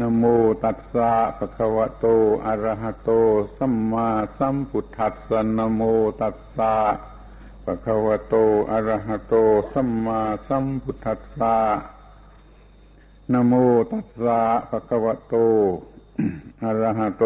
[0.00, 0.24] นโม
[0.64, 2.06] ตัสสะภะคะวะโต
[2.46, 3.10] อะระหะโต
[3.58, 5.82] สัมมาสัมพุทธัสสะนโม
[6.20, 6.74] ตัสสะ
[7.64, 8.34] ภะคะวะโต
[8.70, 9.34] อะระหะโต
[9.72, 11.56] สัมมาสัมพุทธัสสะ
[13.32, 13.52] นโม
[13.90, 14.40] ตัสสะ
[14.70, 15.34] ภะคะวะโต
[16.62, 17.24] อะระหะโต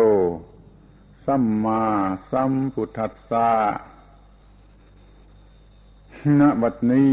[1.26, 1.82] สัมมา
[2.30, 3.48] สัมพุทธัสสะ
[6.40, 7.12] ณบัดนี้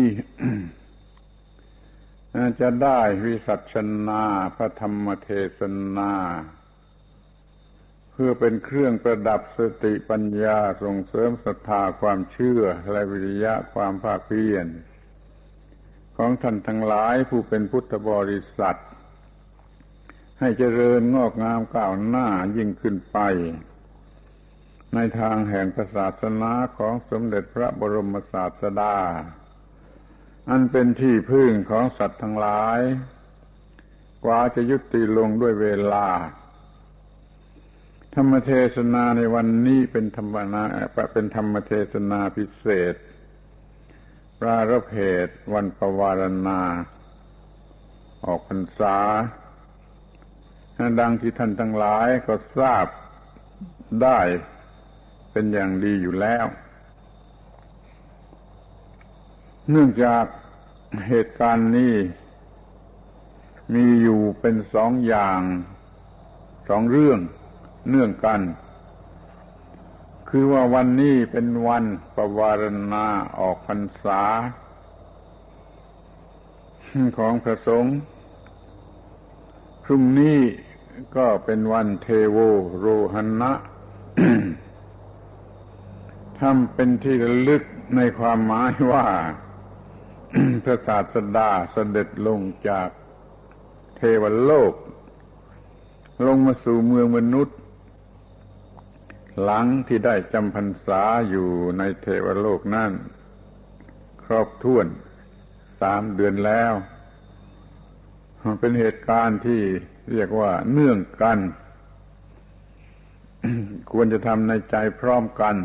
[2.62, 3.76] จะได้วิสัช
[4.08, 4.24] นา
[4.56, 5.62] พระธรรมเทศ
[5.98, 6.14] นา
[8.12, 14.68] เพื่อเป็นเครื่องประดับสติปัญญาส่งเสริมศรัทธาความเชื่อและวิริยะความภาคเพียร
[16.18, 18.80] ของท่านทั้งหลายผู้เป็นพุทธบริษัท
[20.40, 22.28] ให้เจริญงอกงามก้าวหน้า
[22.58, 23.18] ยิ่งขึ้นไป
[24.96, 28.96] ในทางแห่งศาสนาของสมเด็จพระบรมศาสดา
[30.50, 32.80] อันเป็นที่พึ่งของสัตว์ทั้งหลาย
[34.26, 36.08] กว่าจะยุติลงด้วยเวลา
[38.14, 40.64] ธรรมเทศนาในวันนี้เป็นธรรมนา
[41.14, 42.96] เป็นธรรมเทศนาพิเศษ
[44.40, 46.62] ปรารภเหตุวันปวารณา
[48.26, 48.98] ออกพรรษา
[51.00, 52.88] ดังที่ท่านทั้งหลายก็ทราบ
[54.04, 54.20] ได้
[55.32, 56.46] เป็นอย่างดีอยู่แล้ว
[59.72, 60.26] เนื่องจาก
[61.08, 61.96] เหตุการณ์นี้
[63.74, 65.42] มีอยู่เป็นสองอย่าง
[66.70, 67.20] สองเรื่อง
[67.90, 68.42] เนื่องกัน
[70.30, 71.84] คือว่าวันนี้เป็นวัน
[72.16, 73.06] ประวารณา
[73.40, 74.22] ออกพรรษา
[77.18, 77.96] ของพระสงฆ์
[79.84, 80.40] พรุ่งนี้
[81.18, 82.38] ก็เป็นวันเทโว
[82.80, 83.52] โรหณะ
[86.40, 87.64] ทำเป็นที่ระลึก
[87.96, 89.06] ในความหมายว่า
[90.64, 92.90] พระศาสดาเสด็จลงจาก
[93.96, 94.74] เทวโลก
[96.26, 97.58] ลงมาสู่เมืองมนุษย์
[99.42, 102.94] หลังที่ได้จำพรรษาอยู่ในเทวโลกนั่น
[104.24, 104.88] ครอบถ้วน
[105.82, 106.74] สามเดือนแล้ว
[108.60, 109.62] เป็นเหตุการณ์ที่
[110.12, 111.40] เรียกว่าเนื่องกัน
[113.92, 115.56] ควรจะทำในใจพร้อมกัน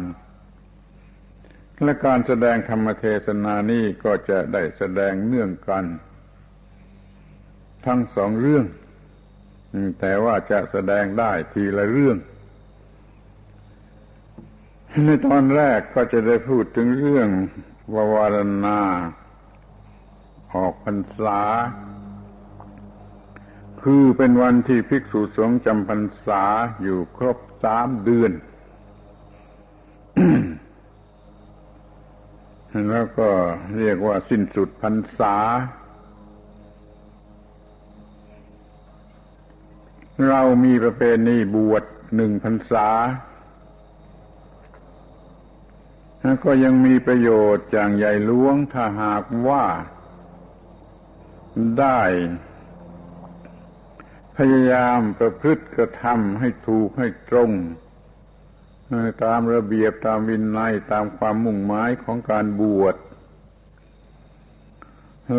[1.83, 5.85] และการแสดงธรรมเทศนานี้ก็จะได้แสดงเนื่องกัน
[7.87, 8.67] ทั้งสองเรื่อง
[10.01, 12.19] แต่ว่าจะแสดงได้ทีละเรื่อง
[15.05, 17.29] ในตอนแรกก็จะได้พูดถึงเรื่อง
[17.95, 18.81] วาวารณา
[20.55, 21.41] ออกพรรษา
[23.83, 26.45] คือเป็นวันที่ภิกษุสงฆ์จำพรรษา
[26.83, 28.33] อยู่ครบสามเดือน
[32.91, 33.31] แล้วก็
[33.77, 35.37] เรียกว่าสิ้นสุดพรรษา
[40.29, 41.84] เรามีประเพณีบวช
[42.17, 42.89] หนึ่งพรรษา
[46.45, 49.65] ก็ยังมีประโยชน์อย่างใหญ่หลวงถ้าหากว่า
[51.79, 52.01] ได้
[54.37, 57.51] พยายามประพฤติกระทำให้ถูกให้ตรง
[59.25, 62.97] ตามระเบียบตามวินัยตามความมุ่งหมายของการบวช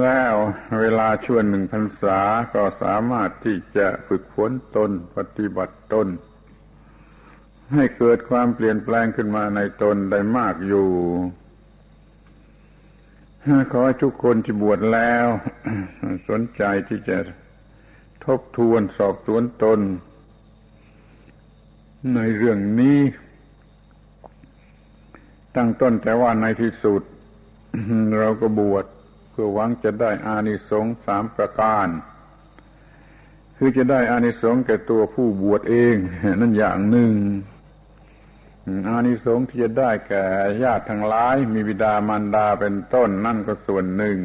[0.02, 0.34] แล้ว
[0.82, 2.20] เวลาช่วงหนึ่งพรรษา
[2.54, 6.08] ก็สามารถที่จะฝึกฝนตนปฏิบัติตน
[7.74, 10.88] ให้เกิดความเปลี่ยนแปลงขึ้นมาในตนได้มากอยู่
[13.72, 15.28] ขอให้ทุกคนที่บวชแล้ว
[16.30, 17.18] สนใจที่จะ
[18.26, 19.80] ทบทวนสอบสวนตน
[22.16, 23.00] ในเรื่องนี้
[25.56, 27.02] ตั้งต้นแต่ว่าในที่สุด
[28.20, 28.86] เราก็บวช
[29.32, 31.88] เพื่อหวังจะได้อานิสงส์สามประการ
[33.58, 35.96] คือจะได้อานิสงส์แก่ตัวผู้บวชเอง
[36.42, 37.14] นั่นอย่างหนึ่ง
[38.90, 40.26] อานิสงส์ที่จะได้แก่
[40.64, 44.20] ญาติทั้งหลาย มีบิดามารดาเป็นต้นนั่นก็ส่วนหนึ่ง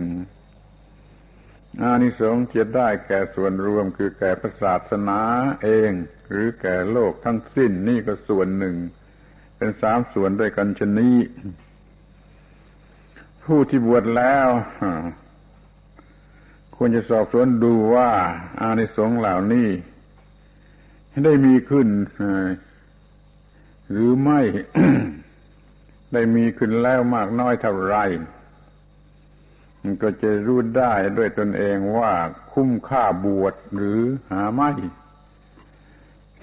[1.82, 5.20] อานิสงส์จะได้แก่ส่วนรวมคือแก่พระศาสนา
[5.62, 5.90] เอง
[6.28, 8.76] หรือแก่โลกทั้งสิ้นนี่ก็ส่วนหนึ่ง
[9.62, 11.16] เป็นสามส่วนด้วยกันชนนี้
[13.44, 14.48] ผู้ที่บวชแล้ว
[16.76, 18.10] ควรจะสอบสวนดูว่า
[18.60, 19.68] อานิสงส์เหล่านี้
[21.24, 21.88] ได้มีขึ้น
[23.90, 24.40] หรือไม่
[26.12, 27.96] ได้มีขึ้นแล้วมากน้อยเท่าไร
[29.82, 32.12] มันก็จะรู้ได้ด้วยตนเองว่า
[32.52, 34.70] คุ้มค่าบวชหรือหาไม่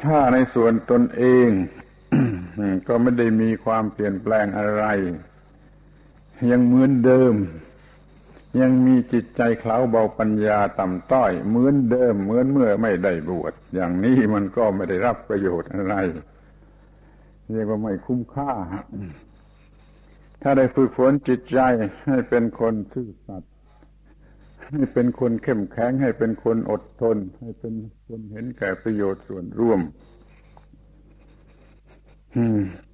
[0.04, 1.50] ถ้าในส่วนตนเอง
[2.88, 4.86] ก็ไม่ได้มีความเปลี่ยนแปลงอะไร
[6.52, 7.34] ยังเหมือนเดิม
[8.62, 15.96] ยังมีจิตใจเคล้าเบาปัญญาต่ำต้อย เหมือนเดิม เหมือนเมื่อไม่ได้บวชอย่างนี้มันก็ไม่ได้รับประโยชน์อะไร
[17.52, 18.52] เรียกว่าไม่คุ้มค่า
[20.42, 21.60] ถ้าได้ฝึกฝนจิตใจ
[22.08, 23.54] ให้เป็นคนซื่อสัตย์
[24.72, 27.74] ให้เป็นคนเข้มแข็งให้เป็นคนอดทน ให้เป็น
[28.08, 29.82] คนเห็นแก่ประโยชน์ส่วนร่วม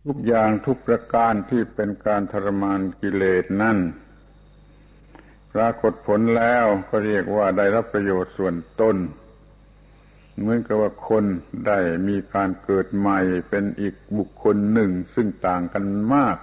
[0.05, 3.77] ทุกอย่างทุกประการที่เป็นการทรมานกิเลสนั่น
[5.53, 8.95] ปรากฏผลแล้วก็เรียกว่าได้รับประโยชน์ส่วนตน
[10.37, 11.23] เหมือนกับว่าคน
[11.67, 13.19] ได้มีการเกิดใหม่
[13.49, 16.37] เป็นอีกบุคคลหนึ่งซึ่งต่างกันมาก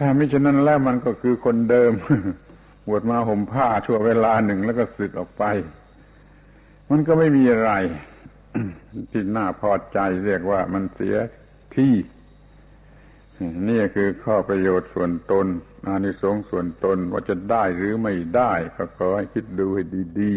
[0.00, 1.92] ถ้าไม่เช่นนั้นแล้วมันก็คือคนเดิม
[2.88, 5.44] บวชมาห่มผ้าชั่วเวลาหนึ่งแล้วก็สึกออกไป
[6.90, 7.72] มันก็ไม่มีอะไร
[9.10, 11.16] ที่น่าพอใจเรียกว่ามันเสีย
[11.76, 11.94] ที่
[13.68, 15.46] นี่คือข้อประโยชน์ส่วนตน
[15.86, 19.84] อานิสงส์ส่วนตนว่าจะได้หรือไม่ได้ก็ขอให้คิดดูให้
[20.20, 20.34] ดี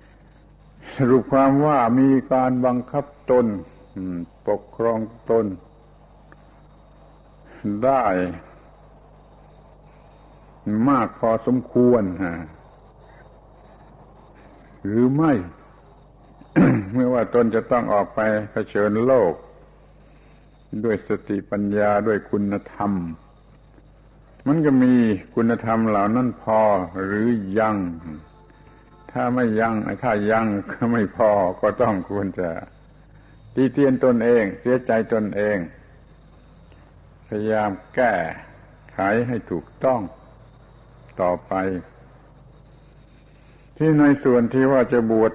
[0.00, 3.46] ๆ สรุปความว่ามีการบังคับตน
[4.48, 4.98] ปกครอง
[5.30, 5.46] ตน
[7.84, 8.04] ได้
[10.88, 12.02] มากพอสมควร
[14.86, 15.32] หรือไม่
[16.92, 18.20] เมื่อว่าตนจะต้องออกไป
[18.52, 19.34] เผชิญโลก
[20.84, 22.92] ด้วยสติปัญญาด้วยคุณธรรม
[24.46, 24.94] มันก็มี
[25.34, 26.60] คุณธรรมเหล่านั้นพอ
[27.04, 27.28] หรือ
[27.58, 27.76] ยัง
[29.10, 31.30] ถ้าไม่ยังถ้ายังก็ไม่พอ
[31.60, 32.50] ก็ต้องควรจะ
[33.54, 35.56] ตีเตียนตนเอง เสียใจตนเอง
[37.28, 38.14] พยายามแก้
[38.92, 38.98] ไข
[39.28, 40.00] ให้ถูกต้อง
[41.20, 41.52] ต่อไป
[43.76, 45.32] ที่ในส่วนที่ว่าจะบวช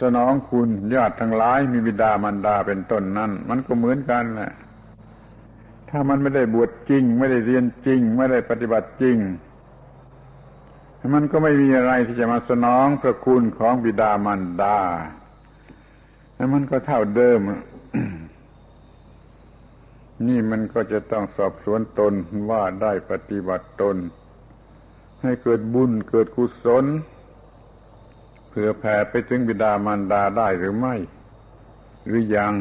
[0.00, 4.52] สนองคุณญาติทั้งหลายมีบิดามารดาเป็นต้นนั้น มันก็เหมือนกันแหละ
[5.88, 9.16] ถ้ามันไม่ได้บวชจริง ไม่ได้เรียนจริง ไม่ได้ปฏิบัติจริง
[11.14, 14.78] มันก็ไม่มีอะไรที่จะมาสนองพระคุณของบิดามารดา
[16.34, 17.40] แล้วมันก็เท่าเดิม
[20.28, 22.14] นี่มันก็จะต้องสอบสวนตน
[22.50, 23.96] ว่าได้ปฏิบัติตน
[25.22, 26.84] ให้เกิดบุญเกิดกุศล
[28.52, 30.94] เพื่อแผ่ไปถึงบิดามารดาได้หรือไม่
[32.06, 32.54] หรือยัง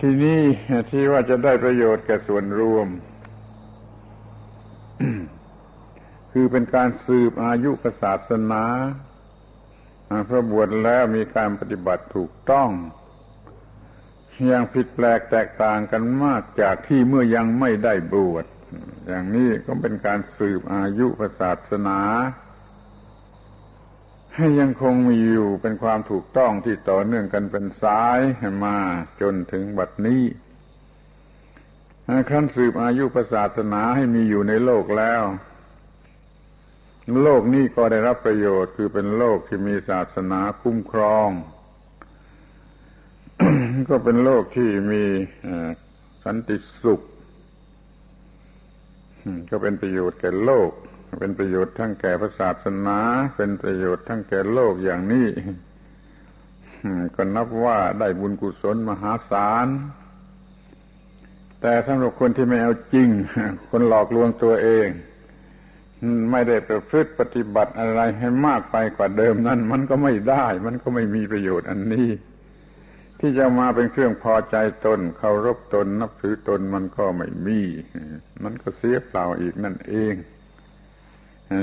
[0.00, 0.42] ที่นี่
[0.90, 2.88] ที่ว่าจะได้ประโยชน์แก่ส่วนรวม
[6.32, 7.70] คือเป็นการสืบอายุ
[8.02, 8.64] ศาสนา
[10.28, 12.70] พระบวชแล้วมีการปฏิบัติถูกต้อง
[14.50, 18.44] ย่างผิดแปลกแตกต่างกันมากจากที่เมื่อยังไม่ได้บวช
[19.06, 21.06] อย่างนี้ก็เป็นการสืบอายุ
[21.40, 22.00] ศาสนา
[24.38, 28.20] ให้ยังคงมีอยู่เป็นความถูกต้องที่ต่อเนื่องกันเป็นสาย
[28.64, 28.76] มา
[29.20, 30.22] จนถึงบัดนี้
[32.28, 35.22] ครั้นสืบอายุศาสนาให้มีอยู่ในโลกแล้ว
[37.22, 41.28] โลกนี้ก็ได้รับประโยชน์คือเป็นโลกที่มีศาสนาคุ้มครอง
[43.88, 45.04] ก็เป็นโลกที่มี
[46.24, 47.00] สันติสุข
[49.50, 50.70] ก็เป็นประโยชน์แก่โลก
[51.18, 52.98] เป็นประโยชน์ทั้งแก่พระศาสนา
[53.36, 55.28] เป็นประโยชน์ทั้งแก่โลกอย่างนี้
[57.16, 59.68] ก็นับว่าได้บุญกุศลมหาศาล
[61.60, 63.08] แต่สำหรับคนที่ไม่เอาจริง
[63.70, 64.88] คนหลอกลวงตัวเอง
[66.30, 72.08] ไม่ได้ประพฤติปฏิบัติอะไรให้มากไปกว่าเดิมนั้น มันก็ไม่ได้ มันก็ไม่มีประโยชน์อันนี้
[73.20, 74.56] ที่จะมาเป็นเครื่องพอใจ
[74.86, 77.60] ตนเคารพตน นับถือตนมันก็ไม่มี
[78.44, 80.14] มันก็เสียเปล่าอีกนั่นเอง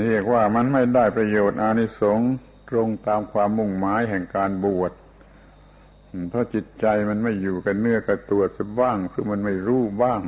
[0.08, 2.32] เรียกว่ามันไม่ได้ประโยชน์อานิสงส์
[2.70, 4.92] ตรงตามความมุ่งหมายแห่งการบวช
[6.30, 10.22] เพราะจิตใจมันไม่อยู่กับเนื้อกับตัวสบ้าง คือมันไม่รู้บ้าง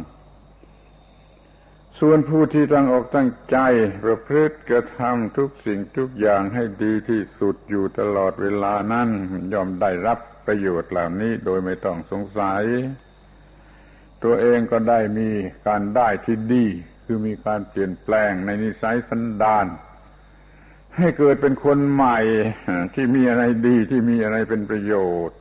[2.00, 3.58] ส่วนผู้ที่ตั้งอกตั้งใจ
[4.04, 9.10] ประพฤติกระทำทุกสิ่งทุกอย่างให้ดีที่สุดอยู่ตลอดเวลานั้น
[9.54, 12.64] ยอมได้รับประโยชน์เหล่านี้โดยไม่ต้องสงสัย
[14.24, 15.30] ตัวเองก็ได้มี
[15.68, 16.66] การได้ที่ดี
[17.06, 19.66] คือมีการเปลี่ยนแปลงในนิสัยสันดาน
[20.98, 22.20] ให้เกิดเป็นคนใหม่
[22.94, 24.94] ที่มีอะไรดีที่มีอะไรเป็นประโย
[25.28, 25.38] ชน์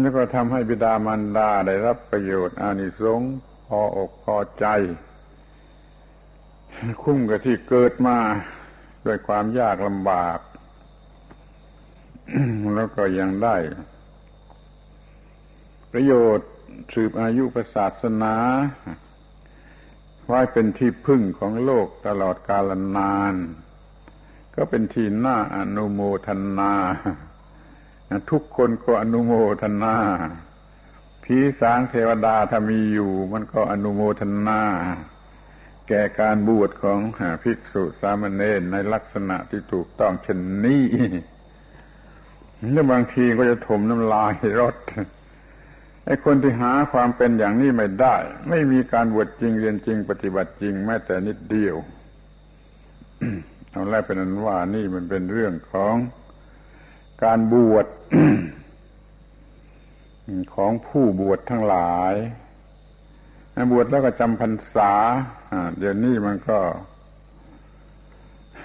[0.00, 3.32] แล้วก็ทำให้บิดามารดาได้รับประโยชน์อานิสงส์
[3.66, 4.66] พออกพอใจ
[7.02, 8.18] คุ้มกับที่เกิดมา
[9.06, 10.38] ด้วยความยากลำบาก
[12.74, 13.56] แล้วก็ยังได้
[15.92, 16.48] ประโยชน์
[16.94, 17.44] สืบอายุ
[17.74, 18.34] ศาสนา
[20.26, 23.34] ไว้เป็นที่พึ่งของโลกตลอดกาลนาน
[24.54, 26.28] ก็เป็นที่น่าอนุโมท
[26.58, 26.72] นา
[28.30, 29.96] ทุกคนก็อนุโมทนา
[31.24, 34.60] ผีสางเทวดาถ้ามีอยู่ มันก็อนุโมทนา
[35.88, 36.98] แก่การบวชของ
[37.42, 40.86] ภิกษุสามเณรในลักษณะที่ถูกต้องเช่นนี้
[42.72, 44.76] แล้วบางทีก็จะถมน้ำลายรถ
[46.06, 48.16] ไอ้คนที่หาความเป็นอย่างนี้ไม่ได้
[48.48, 51.76] ไม่มีการบวชจริงเรียนจริง ปฏิบัติจริงแม้แต่นิดเดียว
[53.70, 55.94] เอาแรกเป็นนั้นว่านี่มันเป็นเรื่องของ
[57.24, 57.86] การบวช
[60.54, 62.14] ของผู้บวชทั้งหลาย
[63.72, 64.92] บวชแล้วก็จำพรรษา
[65.78, 66.58] เดี๋ยวนี้มันก็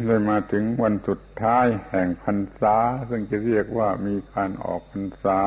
[0.08, 2.76] ได้มาถึงวันสุดท้ายแห่งพรรษา
[3.10, 5.42] ซึ่งจะเรียกว่ามีการออกพรรษา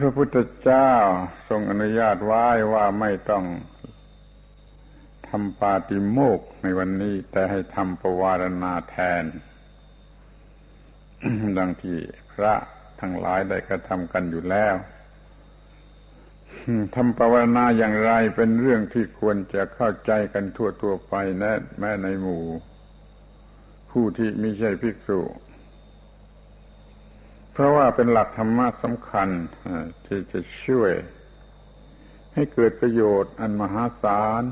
[0.00, 0.92] พระพุทธเจ้า
[1.48, 3.44] ทรงอนุญาตไว้ว่าไม่ต้อง
[5.28, 9.24] ทำปาติโมกในวันนี้ แต่ให้ทำปวารณาแทน
[11.58, 11.98] ดังที่
[12.32, 12.54] พระ
[13.00, 14.74] ทั้งหลายได้กระทำกันอยู่แล้ว
[16.94, 22.44] ทำภาวนาอย่างไรเป็นเรื่องที่ควรจะเข้าใจกันทั่วๆไปแนะแม้ในหมู่
[23.90, 25.20] ผู้ที่ไม่ใช่ภิกษุ
[27.58, 29.28] เพราะว่าเป็นหลักธรรมะสำคัญ
[30.06, 30.92] ที่จะช่วย
[32.34, 34.42] ให้เกิดประโยชน์อันมหาศาล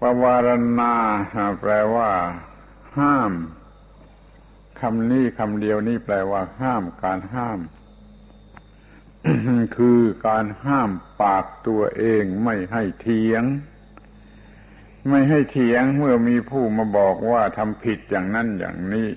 [0.00, 0.48] ปวาร
[0.80, 0.94] ณา
[1.60, 2.10] แปลว่า
[2.98, 3.32] ห้าม
[4.80, 7.60] คำนี้คำเดียวนี้แปลว่า ห้ามการห้าม
[9.76, 10.90] คือการห้าม
[11.22, 13.44] ปากตัวเองไม่ให้เถียง
[15.10, 19.10] ไม่ให้เถียงเมื่อมีผู้มาบอกว่าทำผิดอย่างนั้นอย่างนี้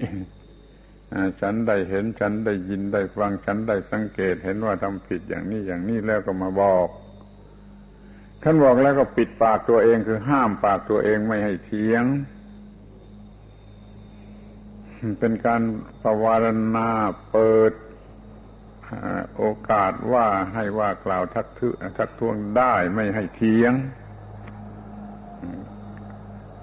[1.42, 6.88] ฉันได้เห็นฉันได้ยินได้ฟังฉันได้สังเกต เห็นว่าทำผิดอย่างนี้อย่างนี้แล้วก็มาบอก
[8.44, 12.06] ท่านบอกแล้วก็ปิดปากตัวเองคือห้ามปากตัวเองไม่ให้เถียง
[15.20, 15.62] เป็นการ
[16.04, 16.90] ประวารณา
[17.32, 17.74] เปิด
[19.38, 21.62] โอกาสว่าให้ว่ากล่าวทักท
[21.98, 23.74] ทักท้วงได้ไม่ให้เทียง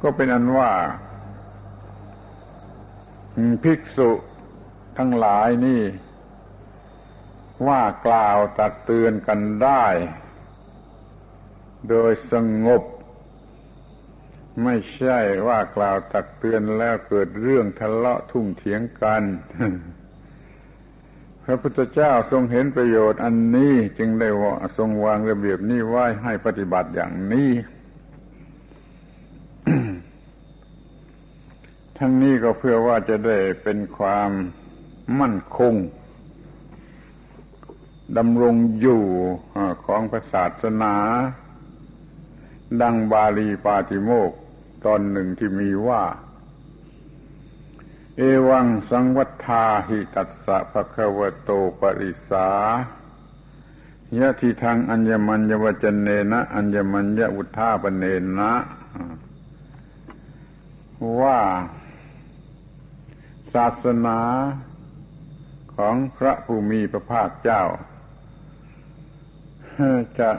[0.02, 0.70] ก็เป็นอันว่า
[3.64, 4.10] ภิกษุ
[4.96, 5.82] ทั้งหลายนี่
[7.66, 9.86] ว่ากล่าวตักเตือนกันได้
[11.88, 12.34] โดยส
[12.64, 12.82] งบ
[14.64, 19.22] ไม่ใช่ว่ากล่าวตักเตือนแล้วเกิดเรื่องทะเลาะทุ่มเถียงกัน
[21.44, 27.50] พระพุทธเจ้าทรงเห็นประโยชน์อันนี้จึงได้ว่าทรงวางระเบียบนี้ไว้ให้ปฏิบัติอย่างนี้
[31.98, 34.30] ทั้งนี้ก็เพื่อว่าจะได้เป็นความ
[35.20, 35.74] มั่นคง
[38.16, 39.04] ดำรงอยู่
[39.86, 40.94] ของพระศาสนา
[42.82, 44.32] ดังบาลีปาติโมก
[44.84, 46.04] ตอนหนึ่งที่มีว่า
[48.16, 52.50] เอวังสังวัฏฐาหิตัสสะภะคะวะโตปริสา
[54.18, 58.04] ยะทิทางอัญญมัญญวจเนนะอัญญมัญญอุทธาปเน
[58.38, 58.52] นะ
[61.20, 61.38] ว่า
[63.54, 64.18] ศาสนา
[65.76, 67.62] ของพระภูมิพระภาคเจ้า
[69.78, 69.90] จะ
[70.20, 70.30] จะ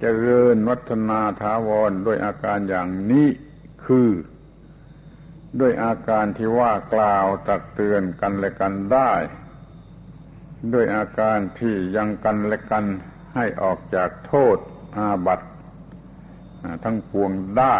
[0.00, 3.28] เจริญวัฒนาถาวรด้วยอาการอย่างนี้
[3.84, 4.10] คือ
[5.60, 9.12] ด้วยอาการที่ว่ากล่าวตักเตือนกันและกันได้
[10.72, 12.84] ด้วยอาการที่ยังกันและกัน
[13.34, 14.58] ให้ออกจากโทษ
[14.96, 15.40] อาบัต
[16.84, 17.76] ทั้งปวงได้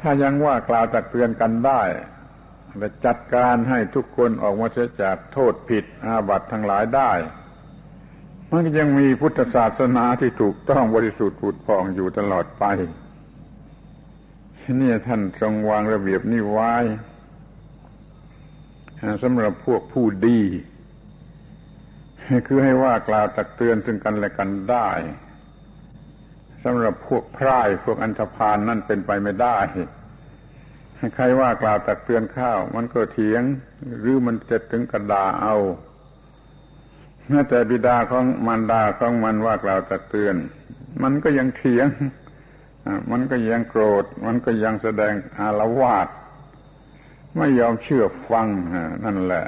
[0.00, 1.82] ถ้ายังว่ากล่าวตักเตือนกันได้
[2.78, 7.12] และจัดการให้ทุกคนออกมาเสียจากโทษผิดอาบัตทั้งหลายได้
[8.50, 12.64] มันยังมีพุทธศาสนาที่ถูกต้องบริสุทธิ์ผุดพองอยู่ตลอดไป
[14.80, 16.74] นี่ท่านทรงวางระเบียบนี่ไว้
[19.22, 20.40] สำหรับพวกผู้ดี
[22.46, 24.88] คือให้ว่ากล่าวตักเตือนซึ่งกันและกันได้
[26.64, 29.58] สำหรับพวกพร่ายพวกอันธพาลนนั่นเป็นไปไม่ได้
[31.14, 33.42] ใครว่ากล่าวตักเตือนข้าว มันก็เถียง
[33.98, 35.56] หรือมันจะถึงกระดาเอา
[37.28, 40.36] แม้แต่บิดาของมารดาของมันว่ากล่าวตักเตือน
[41.02, 41.86] มันก็ยังเถียง
[43.10, 46.08] มันก็ยังโกรธ มันก็ยังแสดงอาละวาด
[47.36, 48.46] ไม่ยอมเชื่อฟัง
[49.04, 49.46] นั่นแหละ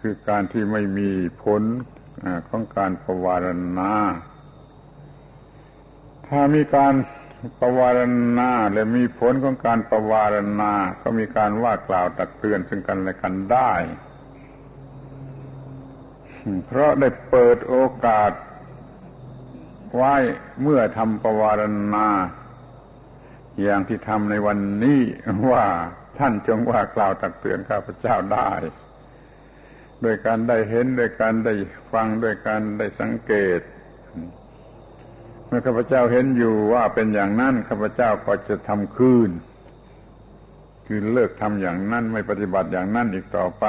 [0.00, 1.10] คือการที่ไม่มี
[1.42, 1.62] ผล
[2.48, 3.46] ของการประวาร
[3.78, 3.92] ณา
[6.28, 6.94] ถ้ามีการ
[7.60, 8.00] ปวาร
[8.38, 13.72] ณาและมีผลของการปวารณา ก็มีการว่ากล่าวตักเตือนซึ่งกันและกันได้
[16.66, 17.76] เพราะได้เปิดโอ
[18.06, 18.32] กาส
[19.94, 20.14] ไว้
[20.62, 21.62] เมื่อทำปวาร
[21.94, 22.08] ณา
[23.62, 25.00] อย่างที่ทำในวันนี้
[25.50, 25.66] ว่า
[26.18, 28.50] ท่านจงว่ากล่าวตักเตือนข้าพเจ้าได้
[30.02, 31.54] โดยการได้เห็นโดยการได้
[31.92, 33.60] ฟังโดยการได้สังเกต
[35.48, 39.30] เมื่อข้าพเจ้าเห็นอยู่ว่าเป็นอย่างนั้นข้าพเจ้าก็จะทำคืน
[40.86, 43.66] คือเลิกทำอย่างนั้นไม่ปฏิบัติอย่างนั้นอีกต่อไป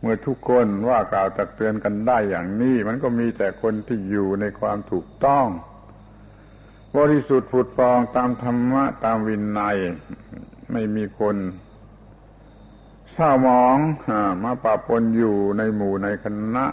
[0.00, 5.46] เมื่อทุกคนว่ากล่าวตักเตือนกันได้อย่างนี้ มันก็มีแต่คนที่อยู่ในความถูกต้อง
[6.96, 9.76] บริสุทธิ์ผุดฟองตามธรรมะตามวินัย
[10.72, 11.36] ไม่มีคน
[13.12, 13.76] เศร้ามอง
[14.44, 16.66] มาปะปนอยู่ในหมู่ในคณะ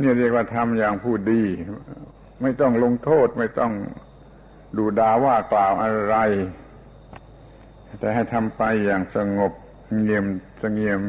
[0.00, 1.42] นี่เรียกว่าทำอย่างผู้ดี
[2.42, 3.72] ไม่ต้องลงโทษไม่ต้อง
[4.76, 6.16] ดูดาว่ากล่าวอะไร
[7.98, 9.52] แต่ให้ทำไปอย่างสงบ
[10.02, 10.26] เงียม
[10.62, 11.00] สงเงียม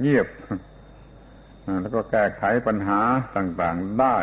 [0.00, 0.28] เงียบ
[1.80, 3.00] แล้วก็แก้ไขปัญหา
[3.36, 4.16] ต่างๆได้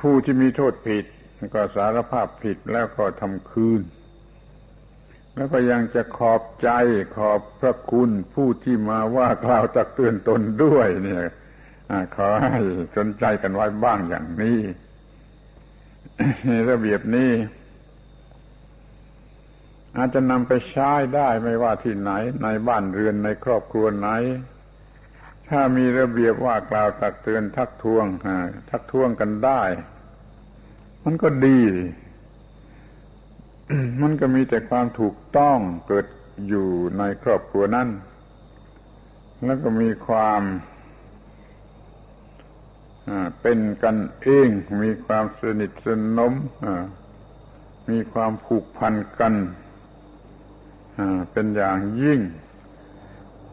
[0.00, 1.04] ผู้ที่มีโทษผิด
[1.54, 3.80] ก็สารภาพผิดแล้วก็ทำคืน
[5.38, 6.70] แล้วก็ยังจะขอบใจ
[7.16, 11.24] ขอบพระคุณผู้ที่มาว่ากล่าวตักเตือนตนด้วย เนี่ย
[12.16, 12.58] ขอให้
[12.96, 14.58] สนใจกันไว้บ้างอย่างนี้
[16.70, 17.32] ระเบียบนี้
[19.96, 22.10] อาจจะนำไปใช้ได้ไม่ว่าที่ไหน
[22.42, 24.08] ในบ้านเรือนในครอบครัวไหน
[25.48, 28.06] ถ้ามีระเบียบว่ากล่าวตักเตือนทักท้วง
[28.70, 29.62] ทักท้วงกันได้
[31.04, 31.60] มันก็ดี
[34.02, 36.06] มันก็มีแต่ความถูกต้องเกิด
[36.48, 37.88] อยู่ในครอบครัวนั้น
[39.44, 40.42] แล้วก็มีความ
[43.40, 44.48] เป็นกันเอง
[44.82, 46.34] มีความสนิทสนม
[47.90, 49.34] มีความผูกพันกัน
[51.32, 52.20] เป็นอย่างยิ่ง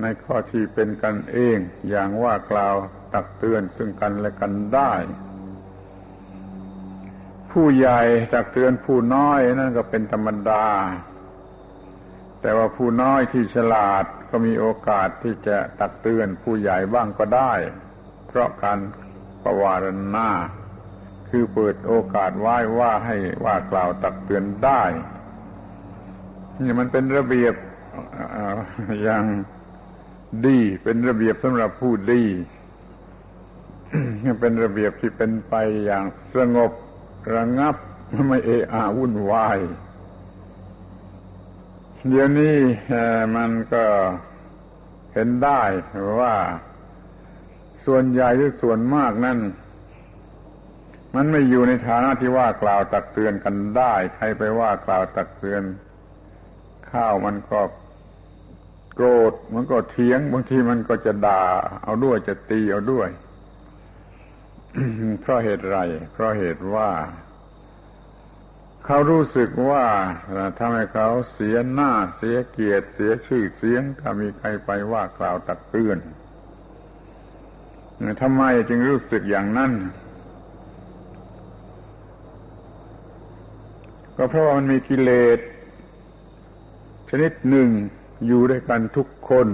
[0.02, 1.58] ในข้อที่เป็นกันเอง
[1.90, 2.76] อย่างว่ากล่าว
[3.14, 4.94] ตักเตือนซึ่งกันและกันได้
[7.60, 8.02] ผู้ใหญ่
[8.34, 10.66] ตักเตือนผู้น้อยนั่นก็เป็นธรรมดา
[12.42, 17.54] แต่ว่าผู้น้อยที่ฉลาดก็มีโอกาสที่จะตักเตือนผู้ใหญ่บ้างก็ได้
[18.28, 18.80] เพราะการ
[19.44, 19.86] ประวาร
[20.16, 20.30] ณา
[21.30, 24.84] คือเปิดโอกาสไหว้ว่าให้ว่ากล่าวตักเตือนได้
[26.62, 27.56] นี่มันเป็นระเบียบ
[29.04, 29.24] อย่าง
[30.46, 32.24] ดีเป็นระเบียบสำหรับผู้ดี
[34.40, 35.54] เป็นระเบียบที่เป็นไป
[35.86, 36.04] อย่าง
[36.38, 36.72] สงบ
[37.34, 37.76] ระงับ
[38.28, 39.60] ไม่เอะอาวุ่นวาย
[42.08, 42.58] เดี๋ยวนี้
[43.36, 43.86] มันก็
[45.14, 45.62] เห็นได้
[46.22, 46.36] ว่า
[47.86, 49.40] ส่วนใหญ่หรือส่วนมากนั่น
[51.16, 55.64] มันไม่อยู่ในฐานะที่ว่ากล่าวตักเตือนกันได้ ใครไปว่ากล่าวตักเตือน
[56.92, 57.62] ข้าวมันก็
[58.96, 61.44] โกรธมันก็เถียง บางทีมันก็จะด่า
[61.84, 63.10] เอาด้วยจะตีเอาด้วย
[65.22, 65.78] เพราะเหตุไร
[66.12, 66.90] เพราะเหตุว่า
[68.86, 69.86] เขารู้สึกว่า
[70.58, 76.00] ทำให้เขาเสียหน้าเสียเกียรติเสียชื่อเสียง ถ้ามีใครไปว่ากล่าวตักเตือน
[78.22, 79.72] ทำไมจึงรู้สึกอย่างนั้น
[84.18, 85.40] ก็เพราะมันมีกิเลส
[87.10, 87.70] ชนิดหนึ่ง
[88.28, 89.48] อยู่ด้วยกันทุกคน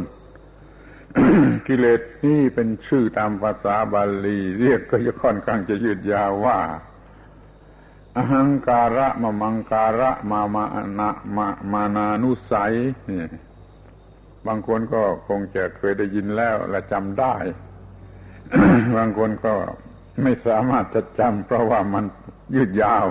[1.67, 6.59] กิเลสนี่เป็นชื่อตามภาษาบาลี เรียกก็จะค่อนข้างจะยืดยาวว่า
[8.15, 10.65] อหังการะมะมังการะมามา
[10.99, 12.73] นะมามานานุสัย
[13.09, 13.23] นี่
[14.47, 17.35] บางคนก็คงจะเคยได้ยินแล้วและจำได้
[18.95, 19.53] บางคนก็
[20.23, 22.05] ไม่สามารถจะจำเพราะว่ามัน
[22.55, 23.05] ยืดยาว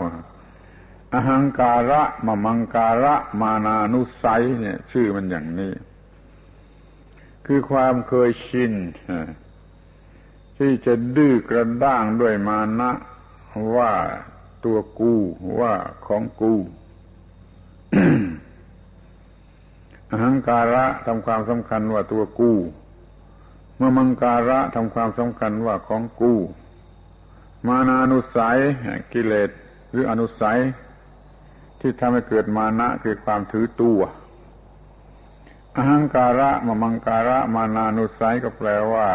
[1.14, 5.72] อหังการะมะมังการะมานานุสัยเนี่ย ชื่อมันอย่างนี้
[7.52, 8.72] คือความเคยชิน
[10.58, 12.90] ที่จะดื้อกระด้างด้วยมานะ
[13.76, 13.92] ว่า
[14.64, 15.14] ตัวกู
[15.60, 15.74] ว่า
[16.06, 16.54] ของกู
[20.10, 22.52] อหังการะทำความสำคัญว่าตัวกู
[23.76, 26.34] เมื่อมังการะทำความสำคัญว่าของกู
[27.66, 28.58] มานานุสัย
[29.12, 29.50] กิเลส
[29.90, 30.58] หรืออนุสัย
[31.80, 34.00] ที่ทำให้เกิดมานะคือความถือตัว
[35.76, 39.08] อหังการะมมังการะมานานุสัยก็แปลว่า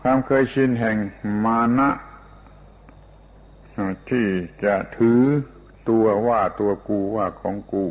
[0.00, 0.96] ความเคยชินแห่ง
[1.44, 1.90] มานะ
[4.10, 4.26] ที่
[4.64, 5.20] จะถือ
[5.88, 7.86] ตัวว่าตัวกูว่าของกู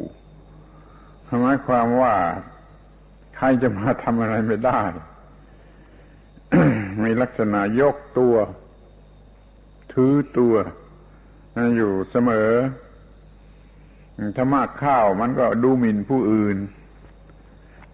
[1.42, 2.16] หมายความว่า
[3.36, 4.82] ใครจะมาทำอะไรไม่ได้
[7.04, 8.36] มีลักษณะยกตัว
[9.94, 10.54] ถือตัว
[11.78, 12.52] อยู่เสมอ
[14.36, 16.58] ถ้ามากข้าวมันก็ดูหมิ่นผู้อื่น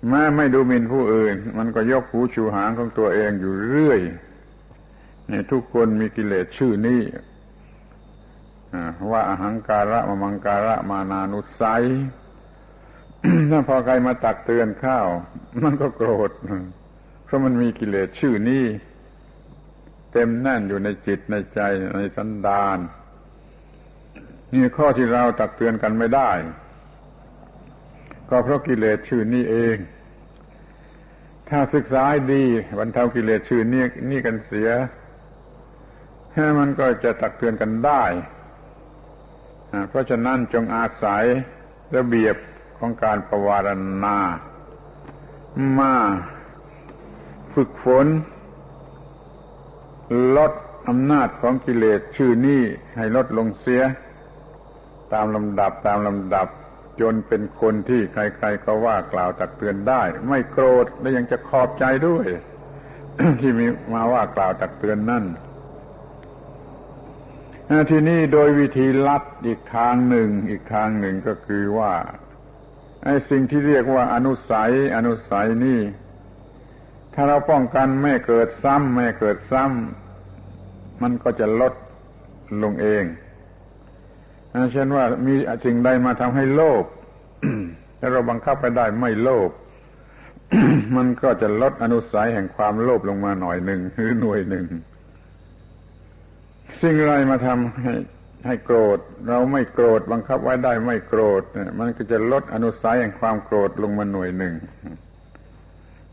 [0.09, 4.01] แม้ไม่ดูหมิ่นผู้อื่น มันก็ยกหูชูหางของตัวเองอยู่เรื่อย
[5.31, 7.01] นี่ทุกคนมีกิเลสชื่อนี้
[9.11, 11.83] ว่าอาหังการะมมังการะมานานุสัย
[13.49, 15.07] ถ้าพอใครมาตักเตือนข้าว
[15.63, 16.31] มันก็โกรธ
[17.23, 18.65] เพราะมันมีกิเลสชื่อนี้
[20.11, 21.59] เต็มแน่นอยู่ในจิตในใจ
[21.97, 22.77] ในสันดาน
[24.53, 26.31] นี่ข้อที่เราตักเตือนกันไม่ได้
[28.33, 29.77] ก็เพราะกิเลสชื่อนี้เอง
[31.49, 32.43] ถ้าศึกษาดี
[32.79, 34.69] บรรเทากิเลสชื่อนี้นี่กันเสีย
[36.59, 38.03] มันก็จะตักเตือนกันได้
[39.89, 41.23] เพราะฉะนั้นจงอาศัย
[41.95, 42.35] ระเบียบ
[42.77, 43.69] ของการประวาร
[44.03, 44.19] ณา
[45.77, 45.93] มา
[47.53, 48.05] ฝึกฝน
[50.37, 50.51] ลด
[50.87, 52.61] อำนาจของกิเลสชื่อนี้
[52.95, 53.81] ให้ลดลงเสีย
[55.13, 56.47] ตามลำดับตามลำดับ
[56.99, 62.25] จนเป็นคนที่ใครๆก็ว่ากล่าวตักเตือนได้ ไม่โกรธและยังจะขอบใจด้วย
[63.41, 65.25] ที่มีมาว่ากล่าวตักเตือนนั่น
[67.89, 71.93] ทีนี้โดยวิธีลัดอีกทางหนึ่ง อีกทางหนึ่งก็คือว่า
[73.03, 75.81] ไอ้สิ่งที่เรียกว่าอนุสัย อนุสัยนี่
[77.13, 81.73] ถ้าเราป้องกันไม่เกิดซ้ำไม่เกิดซ้ำมันก็จะลด
[82.63, 83.03] ลงเอง
[84.71, 85.35] เช่นว่ามี
[85.65, 86.83] สิ่งใดมาทำให้โลภ
[87.99, 89.49] ถ้าเราบังคับไปได้ไม่โลภ
[90.95, 94.65] มันก็จะลดอนุสัยแห่งความโลภลงมาหน่อยหนึ่งหรือหน่วยหนึ่ง
[96.81, 97.93] สิ่งไรมาทำให้
[98.45, 101.43] ให้โกรธ เราไม่โกรธ บังคับไว้ได้ไม่โกรธ
[101.79, 104.53] มันก็จะลดอนุสัยแห่งความโกรธลงมาหน่วยหนึ่ง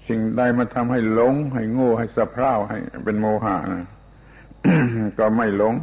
[0.09, 3.85] สิ่งใดมาทำให้หลง ให้โง่ให้สะเพร่าให้เป็นโมหะนะ
[5.19, 5.75] ก็ไม่หลง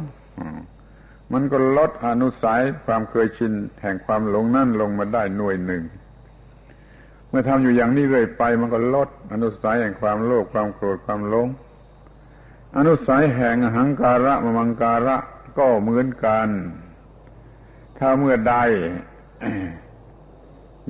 [1.32, 5.82] มันก็ลดอนุสัยความเคยชินแห่งความหลงนั่นลงมาได้หน่วยหนึ่ง
[7.28, 11.46] เมื่อทำอยู่อย่างนี้เรื่อยไป มันก็ลดอนุสัยแห่งความโลภความโกรธความหลง
[12.76, 15.16] อนุสัยแห่งหังการะมมังการะ
[15.58, 16.48] ก็เหมือนกัน
[17.98, 18.56] ถ้าเมื่อใด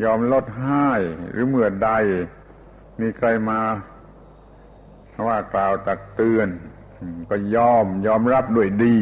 [0.03, 0.88] ยอมลดให้
[1.31, 1.90] หรือเมื่อใด
[3.01, 3.61] มีใครมา
[5.29, 6.49] ว่ากล่าวตักเตือน
[7.31, 8.96] ก็ยอมยอมรับด้วยดี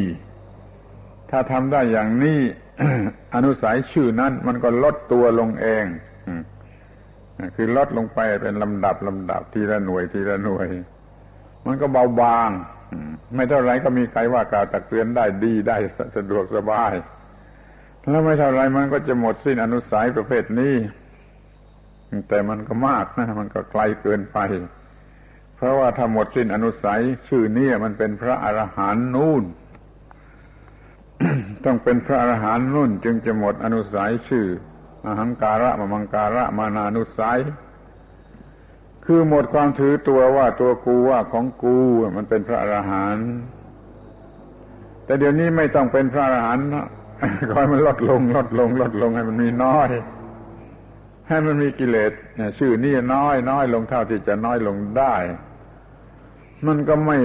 [1.29, 2.39] ถ้าทำได้อย่างนี้
[3.35, 5.85] อนุสัยชื่อนั้น มันก็ลดตัวลงเอง
[7.55, 10.67] คือลดลงไปเป็นลำดับลำดับทีละหน่วยทีละหน่วย
[11.65, 12.49] มันก็เบาบาง
[13.35, 15.77] ไม่เท่าไรก็มีใครว่ากล่าวตักเตือนได้ดีได้
[16.15, 16.93] สะดวกสบาย
[18.09, 20.75] แล้วไม่เท่าไรมันก็จะหมดสิ้นอนุสัยประเภทนี้
[22.29, 24.37] แต่มันก็มากนะมันก็ไกลเกินไป
[25.55, 29.43] เพราะว่าถ้าหมดสิ้นอนุสัยชื่อนี้มันเป็นพระอรหันต์นู่น
[31.65, 34.45] ต้องเป็นพระอรหันต์นู่นจึงจะหมดอนุสัยชื่อ
[35.05, 37.39] อหังการะมมังการะมานานุสัย
[39.05, 41.77] คือหมดความถือตัวว่าตัวกูว่าของกู
[42.15, 43.29] มันเป็นพระอรหันต์
[45.05, 46.65] แต่เดี๋ยวนี้ไม่ต้องเป็นพระอรหันต์
[47.53, 49.89] คอยมันลดลงลดลงลดลงให้มันมีน้อย
[51.27, 52.11] ให้มันมีกิเลส
[52.57, 55.15] ชื่อนี่น้อยน้อยลงเท่าที่จะน้อยลงได้
[56.67, 57.17] มันก็ไม่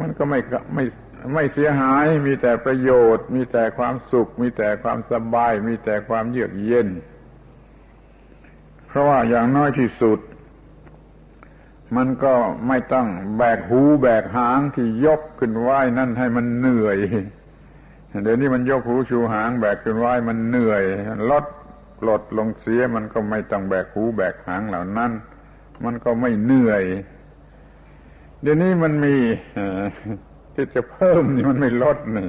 [0.00, 0.38] มันก็ไม่
[0.74, 0.84] ไม่
[1.32, 6.88] ไม่เสียหายมีแต่ประโยชน์ มีแต่ความสุข มีแต่ความสบาย มีแต่ความเยือกเย็น
[8.86, 10.18] เพราะว่าอย่างน้อยที่สุด
[11.96, 12.34] มันก็
[12.68, 16.98] ไม่ต้องแบกหูแบกหางที่ยกขึ้นไหวนั่นให้มันเหนื่อย
[18.22, 20.82] เดี๋ยวนี้มันยกหูชูหางแบกขึ้นไหวมันเหนื่อย
[21.30, 21.44] ลด
[22.08, 25.12] ลดลงเสียมันก็ไม่ต้องแบกหูแบกหางเหล่านั้น
[25.84, 26.84] มันก็ไม่เหนื่อย
[28.42, 29.16] เดี๋ยวนี้มันมี
[30.58, 32.28] ที่จะเพิ่มนี่มันไม่ลดนี่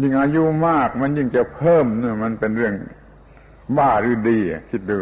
[0.00, 2.74] ยิ่งอายุมากมันยิ่งจะเพิ่มนี่มันเป็นเรื่อง
[3.78, 4.38] บ้าหรือดี
[4.70, 4.98] คิดดู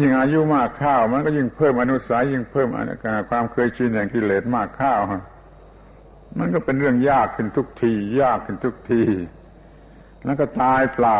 [0.00, 2.68] ยิ่งอายุมากข้าว มันก็ยิ่งเพิ่มอนุสัยยิ่งเพิ่ม
[3.30, 5.00] ความเคยชินแห่งกิเลสมากข้าว
[6.38, 9.02] มันก็เป็นเรื่องยากขึ้นทุกที ยากขึ้นทุกที
[10.24, 11.18] แล้วก็ตายเปล่า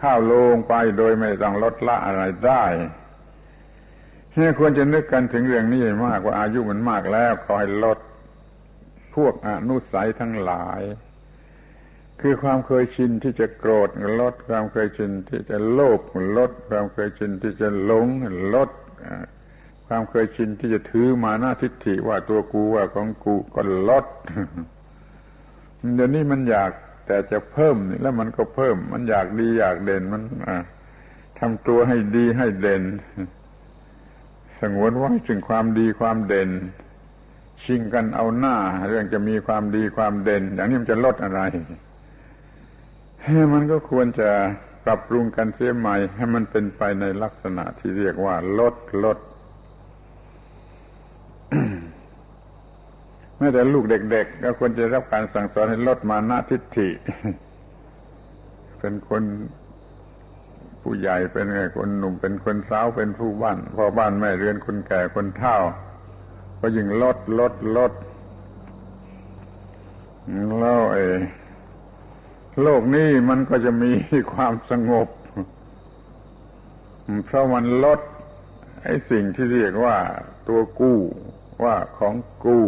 [0.00, 2.64] ข้าวลงไปโดยไม่ต้องลดละอะไรได้
[4.38, 7.98] นี่ควรจะนึกกันถึงเรื่องนี้มากว่าอายุมันมากแล้วคอยลด
[9.16, 10.82] พวกอนุสัยทั้งหลาย
[12.20, 13.90] คือความเคยชินที่จะโกรธ
[14.20, 16.00] ลด ความเคยชินที่จะโลภ
[16.36, 18.06] ลด ความเคยชินที่จะหลง
[18.54, 18.70] ลด
[19.86, 24.06] ความเคยชินที่จะถือมาหน้าทิฏฐิว่าตัวกูว่าของกูก็ลด
[25.94, 26.72] เดี๋ยวนี้มันอยาก
[27.06, 30.22] แต่จะเพิ่มแล้วมันก็เพิ่ม มันอยากดีอยากเด่นมัน
[31.38, 32.82] ทำตัวให้ดีให้เด่น
[34.60, 36.50] สงวนไว้ถึงความดีความเด่น
[37.64, 38.56] ชิงกันเอาหน้า
[38.88, 41.40] เรื่องจะมีความดีความเด่น อย่างนี้มันจะลดอะไร
[43.54, 44.30] มันก็ควรจะ
[44.84, 49.18] ปรับปรุงกันเสียใหม่ ให้มันเป็นไปในลักษณะที่เรียกว่า ลดลด
[53.38, 56.88] แม้แต่ลูกเด็ก ๆ ก็ควรจะรับการสั่งสอนให้ลดมานะทิฏฐิ
[58.80, 59.22] เป็นคน
[60.82, 65.56] ผู้ใหญ่เป็นไงคนหนุ่มเป็นคนสาวเป็นผู้บ้านพ่อบ้านแม่เรือนคนแก่คนเฒ่า
[66.60, 67.92] ก็ยิ่งลดลดลด
[70.60, 71.04] แล้วไอ้
[72.62, 73.90] โลกนี้มันก็จะมี
[74.32, 75.08] ความสงบ
[77.24, 78.00] เพราะมันลด
[78.84, 79.96] ไอ้สิ่งที่เรียกว่า
[80.48, 80.98] ตัวกู้
[81.64, 82.66] ว่าของกู้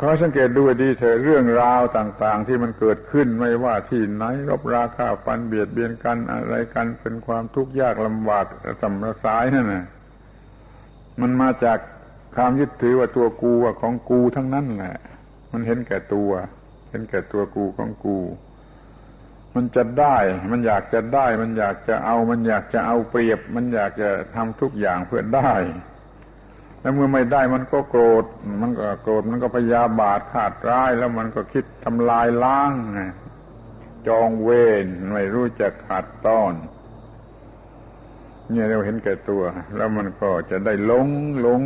[0.00, 8.44] ขอสังเกตดูดีเถอะเรื่องราวต่าง ๆ ที่มันเกิดขึ้นไม่ว่าที่ไหนรบราคาฟันเบียดเบียนกันอะไรกันเป็นความทุกข์ยากลำบาก
[8.82, 9.86] สำระสายนั่นน่ะ
[11.20, 11.78] มันมาจาก
[12.34, 14.96] ความยึดถือว่าตัวกูว่าของกูทั้งนั้นแหละ
[15.52, 16.30] มันเห็นแก่ตัว
[16.90, 18.18] เห็นแก่ตัวกูของกู
[19.54, 20.16] มันจะได้
[20.50, 25.52] มันอยากจะได้ มันอยากจะเอา มันอยากจะเอาเปรียบ มันอยากจะทำทุกอย่างเพื่อได้
[26.80, 28.24] แล้วเมื่อไม่ได้มันก็โกรธ
[28.62, 32.72] มันก็โกรธ มันก็พยาบาทขาดร้าย แล้วมันก็คิดทำลายล้าง
[34.08, 34.50] จองเว
[34.84, 36.54] รไม่รู้จักขาดต้อน
[38.52, 39.42] เนี่ยเราเห็นแก่ตัว
[39.76, 41.08] แล้วมันก็จะได้ลง
[41.46, 41.60] ลง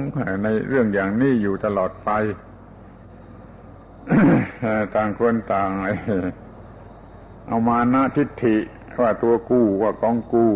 [0.45, 2.11] ในเรื่องอย่างนี้อยู่ตลอดไป
[4.95, 5.71] ต่างคนต่าง
[7.47, 8.57] เอามานะทิฏฐิ
[9.01, 10.47] ว่าตัวกู้ว่าของกู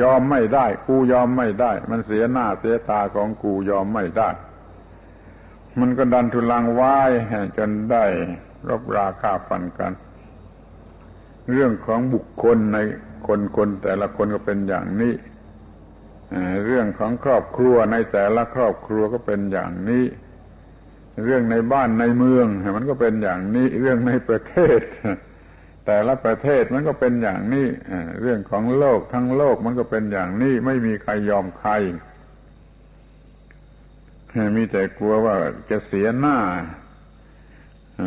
[0.00, 4.28] ยอมไม่ได้ กูยอมไม่ได้ มันเสียหน้าเสียตาของกูยอมไม่ได้
[5.80, 7.10] มันก็ดันทุลังวาย
[7.56, 8.04] จนได้
[8.68, 9.92] รบราคาฟันกัน
[11.50, 12.78] เรื่องของบุคคลใน
[13.26, 15.12] คนคนแต่ละคนก็เป็นอย่างนี้
[16.66, 20.04] เรื่องของครอบครัวในแต่ละครอบครัวก็เป็นอย่างนี้
[21.24, 24.80] เรื่องในบ้านในเมืองมันก็เป็นอย่างนี้ เรื่องในประเทศ
[25.86, 27.66] แต่ละประเทศมันก็เป็นอย่างนี้
[28.20, 31.72] เรื่องของโลกทั้งโลกมันก็เป็นอย่างนี้ ไม่มีใครยอมใคร
[34.56, 35.34] มีแต่กลัวว่า
[35.70, 36.38] จะเสียหน้า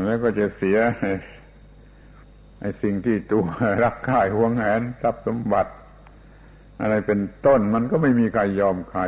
[0.05, 0.77] แล้วก็จะเสีย
[2.61, 3.45] ไอ้สิ่งที่ตัว
[3.83, 5.71] รักใคร่หวงแหนทรัพย์สมบัติ
[6.81, 9.01] อะไรเป็นต้นมันก็ไม่มีใครยอมใคร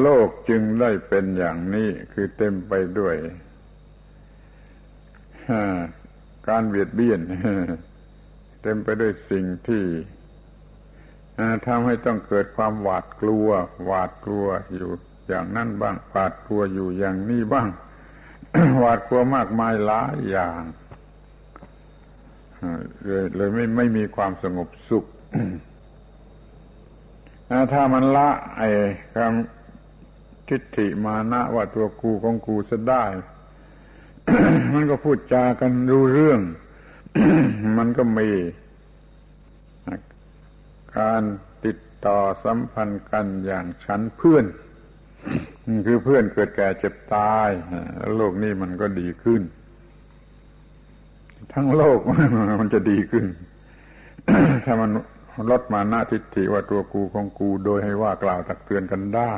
[0.00, 3.14] โลกจึงได้เป็นอย่างนี้คือเต็มไปด้วย
[6.48, 7.20] การเบียดเบียน
[8.62, 9.84] เต็มไปด้วยสิ่งที่
[11.66, 13.48] ทำให้ต้องเกิดความหวาดกลัว
[13.84, 14.90] หวาดกลัวอยู่
[15.28, 17.68] อย่างนั้นบ้าง หวาดกลัวอยู่อย่างนี้บ้าง
[18.78, 20.60] หวาดกลัวมากมายหลายอย่าง
[23.06, 25.04] เลยเลยไม่ไม่มีความสงบสุข
[27.72, 28.68] ถ้ามันละ ไอ้
[29.14, 29.34] ความ
[30.48, 33.04] ทิฏฐิมานะว่าตัวกูของกูจะได้
[34.74, 36.40] มันก็พูดจากันรู้เรื่อง
[37.78, 38.30] มันก็มี
[40.98, 41.22] การ
[41.64, 44.44] ติดต่อสัมพันธ์กันอย่างฉันเพื่อน
[45.86, 47.48] คือเพื่อนเกิดแก่เจ็บตาย
[48.16, 49.42] โลกนี้มันก็ดีขึ้น
[51.52, 51.98] ทั้งโลก
[52.60, 53.24] มันจะดีขึ้น
[54.64, 54.90] ถ้ามัน
[55.50, 59.34] ลดมาหน้าทิฏฐิว่าตัวกูของกูโดยให้ว่ากล่าวตักเตือนกันได้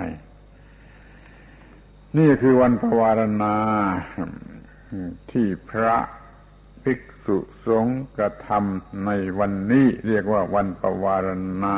[2.19, 3.57] นี่คือวันประวารณา
[5.33, 5.97] ที่พระ
[6.85, 11.29] ภิกษุสงฆ์กระทำในวันนี้ เรียกว่าวันปวาร
[11.65, 11.77] ณา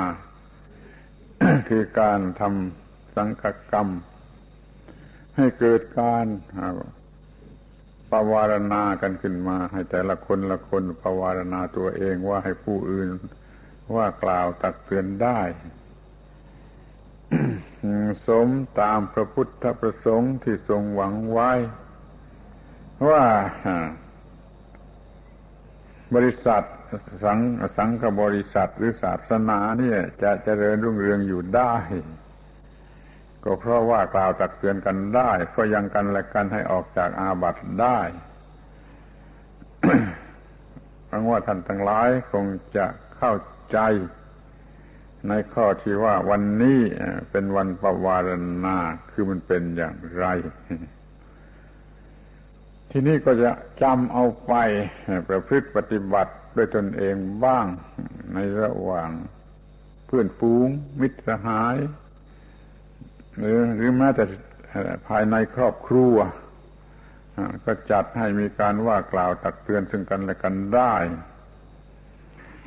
[1.69, 3.89] คือการทำสังฆกรรม
[5.37, 6.27] ให้เกิดการ
[8.15, 13.09] ปวารณากันขึ้นมา ให้แต่ละคนละคนปวารณาตัวเองว่าให้ผู้อื่น
[13.95, 15.41] ว่ากล่าวตักเตือนได้
[18.27, 18.49] สม
[18.81, 21.53] ตามพระพุทธประสงค์ที่ทรงหวังไว้
[23.09, 23.25] ว่า
[26.15, 26.63] บริษัท
[27.25, 27.39] สัง
[27.77, 31.75] สังฆบริษัทหรือศาสนาเนี่ย จะเจริญรุ่งเรืองอยู่ได้
[33.45, 37.99] ก็เพราะว่ากล่าวตักเตือนกันได้เพราะยังกันและกันให้ออกจากอาบัติได้
[41.07, 43.33] เพราะว่าท่านทั้งหลายคงจะเข้า
[43.73, 43.79] ใจ
[45.29, 46.81] ในข้อที่ว่าวันนี้
[47.31, 48.29] เป็นวันปวาร
[48.65, 48.79] ณา
[49.11, 50.27] คือมันเป็นอย่างไร
[52.91, 53.51] ทีนี้ก็จะ
[53.83, 54.53] จำเอาไป
[55.29, 57.67] ประพฤติปฏิบัติด้วยตนเองบ้าง
[58.35, 59.11] ในระหว่าง
[60.07, 60.69] เพื่อนฟูง
[61.01, 61.77] มิตรสหาย
[63.39, 64.25] หรือหรือแม้แต่
[65.09, 66.17] ภายในครอบครัว
[67.65, 70.95] ก็จัดให้มีการว่ากล่าวตักเตือนซึ่งกันและกันได้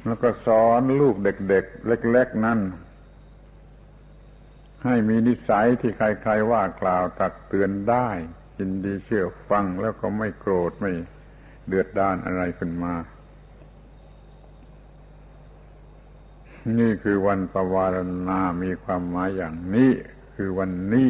[0.05, 2.59] แล้วก็สอนลูกเด็กๆ เล็ก ๆ นั้น
[4.85, 8.09] ให้มีนิสัยที่ใครๆว่ากล่าวตักเตือนได้
[8.57, 10.91] ยินดีเชื่อฟังแล้วก็ไม่โกรธไม่
[11.67, 12.93] เดือดดานอะไรขึ้นมา
[16.79, 17.97] นี่คือวันปวาร
[18.29, 19.91] ณามีความหมายอย่างนี้
[20.41, 21.09] คือวันนี้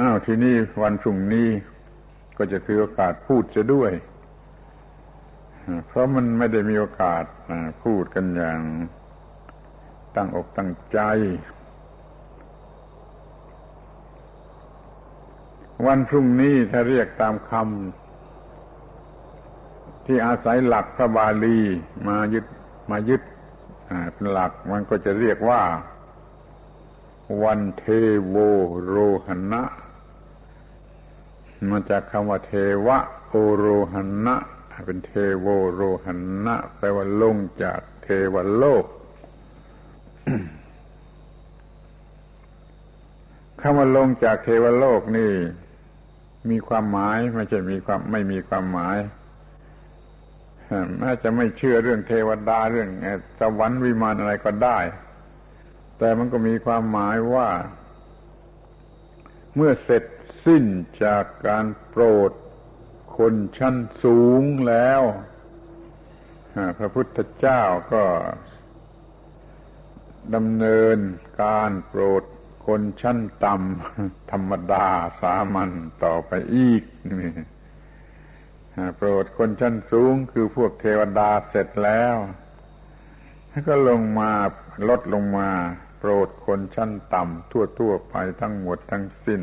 [0.00, 1.48] อ้าวทีนี้วันพรุ่งนี้
[2.38, 3.92] ก็จะถือโอกาสพูดจะด้วย
[5.86, 7.24] เพราะมันไม่ได้มีโอกาส
[7.84, 8.60] พูดกันอย่าง
[10.16, 10.98] ตั้งอกตั้งใจ
[15.86, 21.58] วันพรุ่งนี้ถ้าเรียกตามคำที่อาศัยหลักพระบาลี
[22.08, 22.46] มายึด
[22.90, 23.22] มายึด
[24.12, 25.62] เป็นหลักมันก็จะเรียกว่า
[27.42, 27.84] วันเท
[28.26, 28.36] โว
[28.86, 29.62] โรหณะ
[31.70, 32.52] มาจากคำว่าเท
[32.86, 33.94] วะโอโรห
[34.26, 34.36] ณะ
[34.86, 36.06] เป็นเทโวโรห
[36.46, 38.84] ณะแปลว่าลงจากเทวโลก
[43.60, 45.32] คำว่าลงจากเทวโลกนี่
[46.50, 48.98] มีความหมายไม่ใช่มีความไม่มีความหมาย
[50.98, 52.88] แม้จะไม่เชื่อเรื่องเทวดาเรื่อง
[53.40, 54.78] สวรรค์วิมานอะไรก็ได้
[56.02, 57.50] แต่มันก็มีความหมายว่า
[59.54, 60.04] เมื่อเสร็จ
[60.46, 60.64] สิ้น
[61.04, 62.30] จากการโปรด
[63.18, 65.02] คนชั้นสูงแล้ว
[66.78, 68.04] พระพุทธเจ้าก็
[70.34, 70.98] ดำเนิน
[71.42, 72.22] การโปรด
[72.66, 74.86] คนชั้นต่ำธรรมดา
[75.20, 75.70] สามัญ
[76.04, 76.82] ต่อไปอีก
[77.20, 77.32] นี่
[78.96, 82.16] โปรดคนชั้นสูงคือพวกเทวดาเสร็จแล้ว
[83.68, 84.30] ก็ลงมา
[84.88, 85.50] ลดลงมา
[86.02, 89.40] โปรดคนชั้นต่ำทั่วๆไปทั้งหมดทั้งสิ้น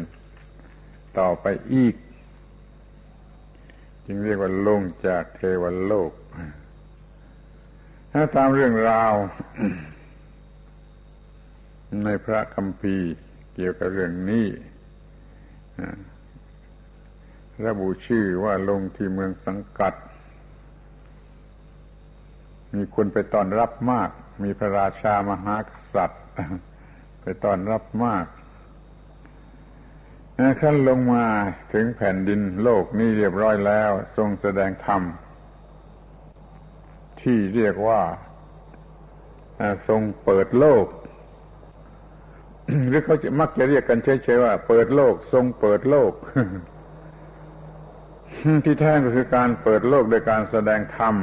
[1.20, 1.96] ต่อไปอีก
[4.06, 6.12] จึงเรียกว่าลงจากเทวโลก
[8.12, 9.14] ถ้าตามเรื่องราว
[12.06, 13.10] ในพระคัมภีร์
[13.54, 14.48] เกี่ยวกับเรื่องนี้
[17.66, 19.94] ระบุชื่อว่าลงที่เมืองสังกัด
[22.74, 24.10] มีคนไปต้อนรับมาก
[24.44, 26.24] มีพระราชามหากษัตริย์
[27.22, 28.26] ไปต้อนรับมาก
[30.62, 31.26] ขั้นลงมา
[31.74, 35.02] ถึงแผ่นดินโลกนี้เรียบร้อยแล้ว ทรงแสดงธรรม
[37.22, 38.02] ที่เรียกว่า
[39.88, 40.86] ทรงเปิดโลก
[42.88, 46.14] หรือเขาจะมักจะเรียกกันเฉยๆว่า เปิดโลก ทรงเปิดโลก
[48.66, 51.16] ที่แท้ก็คือการเปิดโลกโดยการแสดงธรรม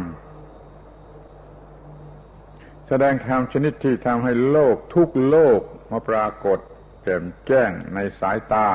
[2.89, 6.59] แสดงธรรมชนิดที่ทำให้โลกทุกโลกมาปรากฏ
[7.03, 8.69] แจ่มแจ้งในสายตา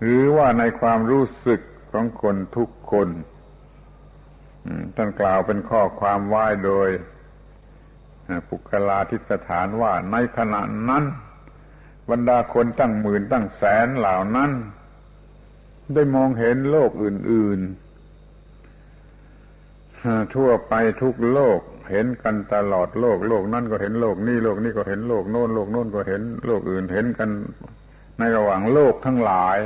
[0.00, 1.60] หรือว่าในความรู้สึก
[1.92, 3.08] ของคนทุกคน
[4.96, 6.88] ท่านกล่าวเป็นข้อความไว้โดย
[8.48, 11.04] ปุคลาทิสถานว่าในขณะนั้น
[12.10, 14.50] บรรดาคนตั้งหมื่นตั้งแสนเหล่านั้น
[15.94, 17.60] ได้มองเห็นโลกอื่น
[19.16, 27.30] ๆ ทั่วไปทุกโลก เห็นกันตลอดโลก โลกนั่นก็เห็นโลกนี่โลกนี้ก็เห็นโลกโน้นโลกโน้นก็เห็นโลกอื่นเห็นกัน
[28.18, 29.56] ในระหว่างโลกทั้งหลาย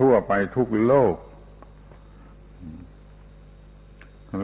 [0.00, 1.14] ทั่วไปทุกโลก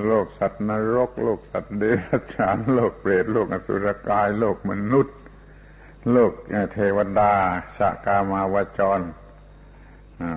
[0.07, 5.17] โลกสัตว์นรก โลกสัตว์เดรัจฉานโลกเปรตโลกอสุรกาย โลกมนุษย์
[6.13, 6.33] โลก
[6.73, 7.33] เทวดา
[7.77, 9.01] ชากามาวจร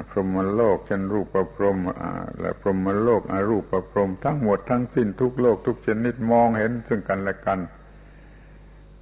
[0.10, 1.78] พรหมโลกเช่นรูปประพรม
[2.40, 7.60] และพรหมโลกอรูปประพรมทั้งหมดทั้งสิ้นทุกโลกทุกชนิดมองเห็นซึ่งกันและกัน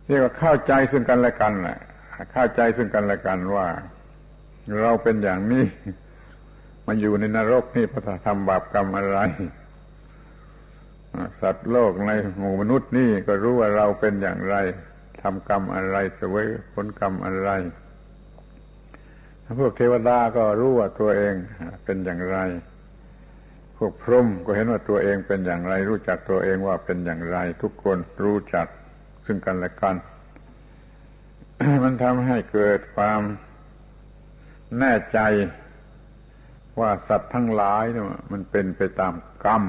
[0.05, 1.77] เรียกว่าเข้าใจซึ่งกันและกันแหละ
[2.33, 3.67] เข้าใจซึ่งกันและกันว่า
[4.81, 5.65] เราเป็นอย่างนี้
[6.85, 9.19] มาอยู่ในนรกนี่พระทำบาปกรรมอะไร
[11.41, 14.55] สัตว์โลกในหมู่มนุษย์นี่ก็รู้ว่าเราเป็นอย่างไร
[15.21, 17.49] ทำกรรมอะไรเสวยผลกรรมอะไร
[19.57, 21.35] พวกเทวดาก็รู้ว่าตัวเอง
[21.85, 22.38] เป็นอย่างไร
[23.77, 28.67] พวกพรหมก็เห็นว่าตัวเองเป็นอย่างไร รู้จักตัวเองว่าเป็นอย่างไร ทุกคนรู้จัก
[29.25, 29.95] ซึ่งกันและกัน
[31.83, 33.21] มันทำให้เกิดความ
[34.79, 35.19] แน่ใจ
[36.79, 39.13] ว่าสัตว์ทั้งหลายเนี่ยมันเป็นไปตาม
[39.45, 39.63] กรรม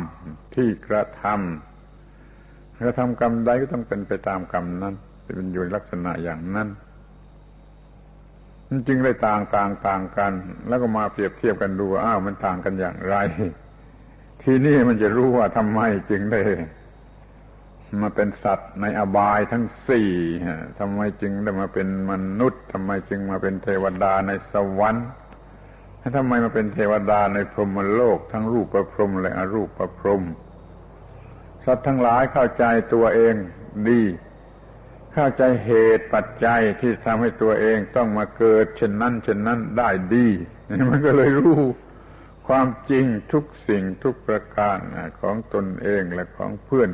[0.54, 6.68] ที่กระทำกระทำกรรมใดก็ต้องเป็นไปตามกรรมนั้นเป็นอยู่ลักษณะอย่างนั้น
[8.72, 10.32] มันจึงได้ต่างต่างต่างกัน
[10.68, 13.16] แล้วก็มาเปรียบเทียบกันดูอ้าวมันต่างกันอย่างไร
[14.42, 15.80] ทีนี้มันจะรู้ว่าทำไม
[16.10, 16.40] จึงได้
[18.02, 20.10] มาเป็นสัตว์ในอบายทั้งสี่
[20.78, 25.06] ทำไมจึงได้มาเป็นมนุษย์ทำไมจึงมาเป็นเทวดาในสวรรค์
[26.16, 30.22] ทำไมมาเป็นเทวดาในพรหมโลก ทั้งรูปประพรมและอรูปประพรม
[31.64, 32.64] สัตว์ทั้งหลายเข้าใจ
[32.94, 33.34] ตัวเอง
[33.88, 34.00] ดี
[35.12, 40.28] เข้าใจเหตุปัจจัยที่ทำให้ตัวเองต้องมาเกิด เช่นนั้นเช่นนั้นได้ดี
[40.90, 41.60] มันก็เลยรู้
[42.48, 44.78] ความจริงทุกสิ่งทุกประการ
[45.20, 46.90] ของตนเองและของเพื่อน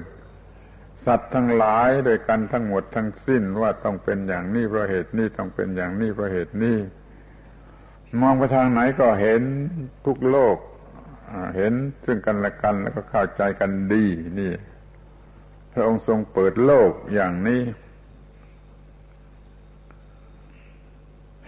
[1.05, 6.77] สัตว์ทั้งหลายโดยกันทั้งหมดทั้งสิ้นว่าต้องเป็นอย่างนี้เพราะเหตุนี้ต้องเป็นอย่างนี้เพราะเหตุนี้
[8.21, 9.43] มองไปทางไหนก็เห็น
[10.07, 10.57] ทุกโลก
[11.57, 11.73] เห็น
[12.07, 14.07] ซึ่งกันและกันแล้วก็เข้าใจกันดี
[14.39, 14.53] นี่
[15.73, 17.63] พระองค์ทรงเปิดโลกอย่างนี้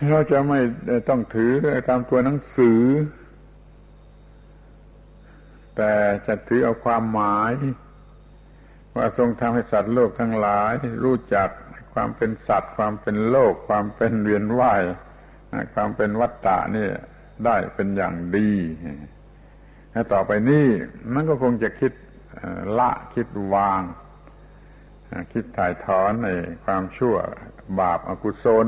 [0.06, 0.60] เราจะไม่
[1.08, 1.52] ต้องถือ
[1.88, 2.82] ตามตัวหนังสือ
[5.76, 5.92] แต่
[6.26, 7.52] จะถือเอาความหมาย
[8.96, 10.72] ว่าทรงทำให้สัตว์โลกทั้งหลาย
[11.04, 11.48] รู้จัก
[11.94, 14.82] ความเป็นสัตว์ ความเป็นโลก ความเป็นเวียนว่าย
[15.74, 16.88] ความเป็นวัฏฏะนี่
[17.44, 18.50] ได้เป็นอย่างดี
[19.92, 20.66] ถ้าต่อไปนี้
[21.12, 21.92] มันก็คงจะคิด
[22.78, 23.82] ละคิดวาง
[25.32, 26.28] คิดถ่ายถอนใน
[26.64, 27.16] ความชั่ว
[27.80, 28.66] บาปอากุศล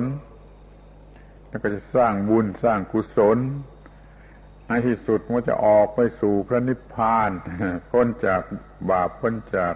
[1.51, 3.39] แล้วก็จะสร้างบุญสร้างกุศล
[4.67, 7.31] ในที่สุดมันจะออกไปสู่พระนิพพาน
[7.91, 8.41] พ้นจาก
[8.91, 9.75] บาปพ้นจาก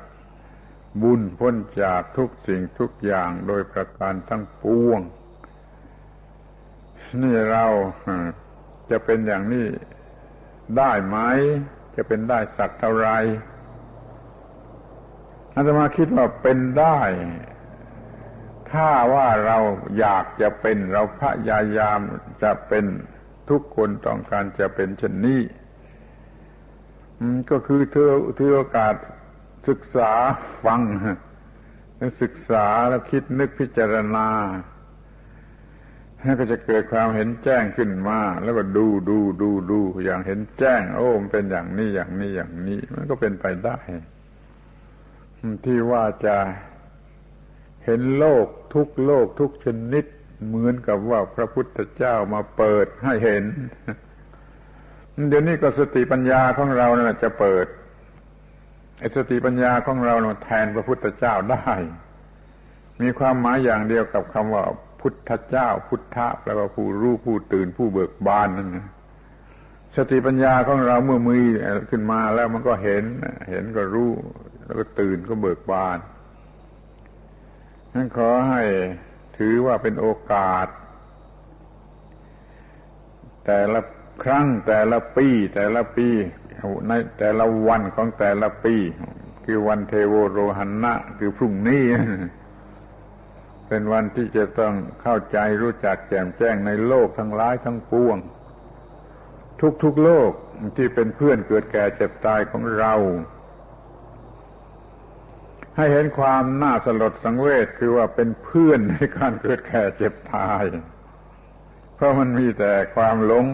[1.03, 5.01] บุญพ้นจากทุกสิ่งทุกอย่างโดยประการทั้งปวง
[7.23, 7.67] นี่เรา
[8.91, 9.67] จะเป็นอย่างนี้
[10.79, 11.17] ได้ไหม
[11.97, 13.09] จะเป็นได้สักเท่าไร
[15.55, 16.99] อาตมาคิดว่าเป็นได้
[18.71, 19.59] ถ้าว่าเรา
[19.99, 22.01] อยากจะเป็นเราพยายาม
[22.43, 22.85] จะเป็น
[23.51, 25.41] ทุกคนต้องการจะเป็นเช่นนี้
[27.51, 28.95] ก็คือเธอถือโอกาส
[29.69, 30.13] ศึกษา
[30.65, 30.81] ฟัง
[32.23, 34.29] ศึกษาแล้วคิดนึกพิจารณา
[36.41, 43.79] ก็จะเกิดความเห็นแจ้งขึ้นมา แล้วก็ดูดูดูดูอย่างเห็นแจ้ง โอ้มันเป็นอย่างนี้อย่างนี้อย่างนี้ มันก็เป็นไปได้
[45.65, 46.37] ที่ว่าจะ
[47.85, 50.05] เห็นโลกทุกโลกทุกชนิด
[50.47, 53.45] เหมือนกับว่าพระพุทธเจ้ามาเปิดให้เห็น
[55.29, 57.67] เดี๋ยวนี้ก็สติปัญญาของเรานะ่ะจะเปิด
[58.99, 61.71] ไอ้สติปัญญาของเราเนะแทนพระพุทธเจ้าได้
[63.01, 64.63] มีความหมายอย่างเดียวกับคำว่า
[65.01, 68.87] พุทธเจ้า พุทธะแปลว่าผู้รู้ผู้ตื่นผู้เบิกบานนั่นนะ
[69.97, 71.45] สติปัญญาของเราเมื่อมือ
[71.91, 73.05] ขึ้นมาแล้วมันก็เห็น
[73.51, 74.11] เห็นก็รู้
[74.65, 75.99] แล้วก็ตื่นก็เบิกบาน
[77.95, 78.63] นั้นขอให้
[79.39, 80.67] ถือว่าเป็นโอกาส
[83.47, 83.81] แต่ละ
[84.23, 86.09] ครั้งแต่ละปี แต่ละปี
[86.89, 88.75] ในแต่ละวันของแต่ละปี
[89.45, 91.85] คือวันเทโวโรหันนะคือพรุ่งนี้
[93.69, 98.17] เป็นวันที่จะต้องเข้าใจรู้จักแจ่มแจ้งในโลกทั้งหลายทั้งปวง
[99.83, 100.31] ทุกๆโลก
[100.77, 102.95] ที่เป็นเพื่อนเกิดแก่เจ็บตายของเรา
[105.77, 110.63] ให้เห็นความน่าสลดสังเวชคือว่าเป็นเพื่อนในการเกิดแก่เจ็บตาย
[111.95, 113.47] เพราะมันมีแต่ความหลง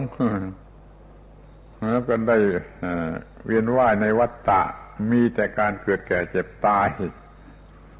[1.91, 2.37] แล้วก็ได้
[3.45, 4.61] เวียนว่ายในวัฏฏะ
[5.11, 6.89] มีแต่การเกิดแก่เจ็บตาย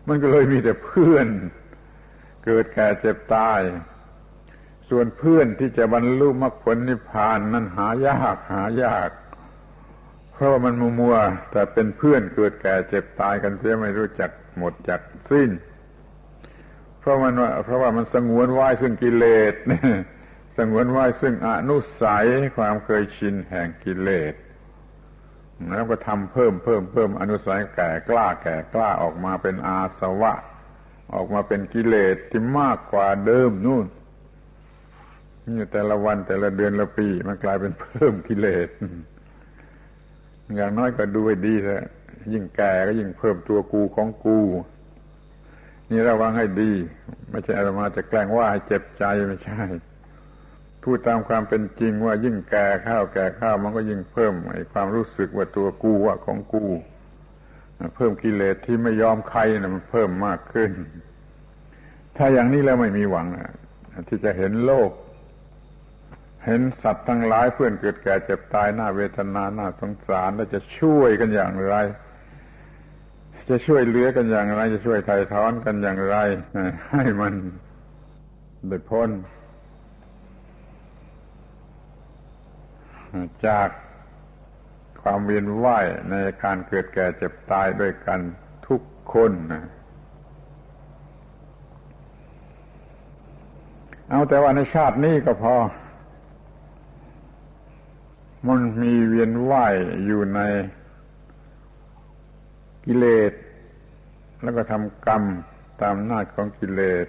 [0.08, 1.28] มันก็เลยมีแต่เพื่อน
[2.46, 3.60] เกิดแก่เจ็บตาย
[4.90, 9.10] ส่วนเพื่อนที่จะบรรลุมรรคผลนิพพานนั้นหายากหายาก
[10.42, 11.16] ราะว่ามันมัวมัว
[11.52, 15.50] แต่เป็นเพื่อนเกิดแก่เจ็บตายกันเสียไม่รู้จักหมดจักสิ้น
[17.00, 19.54] เพราะมันว่าเพราะว่ามันสงวนไว้ซึ่งกิเลส
[20.58, 22.26] สงวนไว้ซึ่งอนุสัย
[22.58, 24.34] ความเคยชินแห่งกิเลส
[25.70, 30.34] แล้วก็ทำเพิ่มเพิ่มเพิ่มอนุสัยแก่กล้าแก่กล้าออกมาเป็นอาสวะ
[31.14, 33.86] ออกมาเป็นกิเลสที่มากกว่าเดิมนู่น
[35.46, 38.68] นี่แต่ละวันแต่ละเดือนละปีมันกลายเป็นเพิ่มกิเลส
[40.56, 41.86] อย่างน้อยก็ดูให้ดีเถอะ
[42.34, 44.40] ยิ่งแก่ก็ยิ่งเพิ่มตัวกูของกู
[45.90, 46.72] นี่ระวังให้ดี
[47.30, 49.64] ไม่ใช่อามาจะแกล้งว่าให้เจ็บใจไม่ใช่
[50.84, 56.66] พูดตามความเป็นจริงว่ายิ่งแก่ข้าวแก่ข้าวมันก็ยิ่งเพิ่มไอ้ความรู้สึกว่าตัวกูว่าของกู
[57.96, 60.72] เพิ่มกิเลสที่ไม่ยอมใครนะมันเพิ่มมากขึ้น
[62.18, 63.28] ถ้าอย่างนี้แล้วไม่มีหวัง
[64.08, 64.92] ที่จะเห็นโลก
[66.46, 71.76] เห็นสัตว์ทั้งหลายเพื่อนเกิดแก่เจ็บตายหน้าเวทนาหน้าสงสารแล้วจะช่วยกันอย่างไร
[73.50, 76.18] จะช่วยเหลือกันอย่างไร จะช่วยไถ่ถอนกันอย่างไร
[76.92, 77.34] ให้มัน
[78.68, 79.10] ได้พ้น
[83.48, 83.70] จาก
[85.02, 86.14] ความเวียนว่ายใน
[86.44, 88.20] การเกิดแก่เจ็บตายด้วยกัน
[88.68, 88.82] ทุก
[89.14, 89.64] คนนะ
[94.10, 95.56] เอาแต่ว่าในชาตินี้ก็พอ
[98.48, 99.76] มันมีเวียนว่าย
[100.06, 100.40] อยู่ใน
[102.86, 103.34] กิเลส
[104.42, 105.24] แล้วก็ทำกรรม
[105.82, 107.08] ตามน้าของกิเลส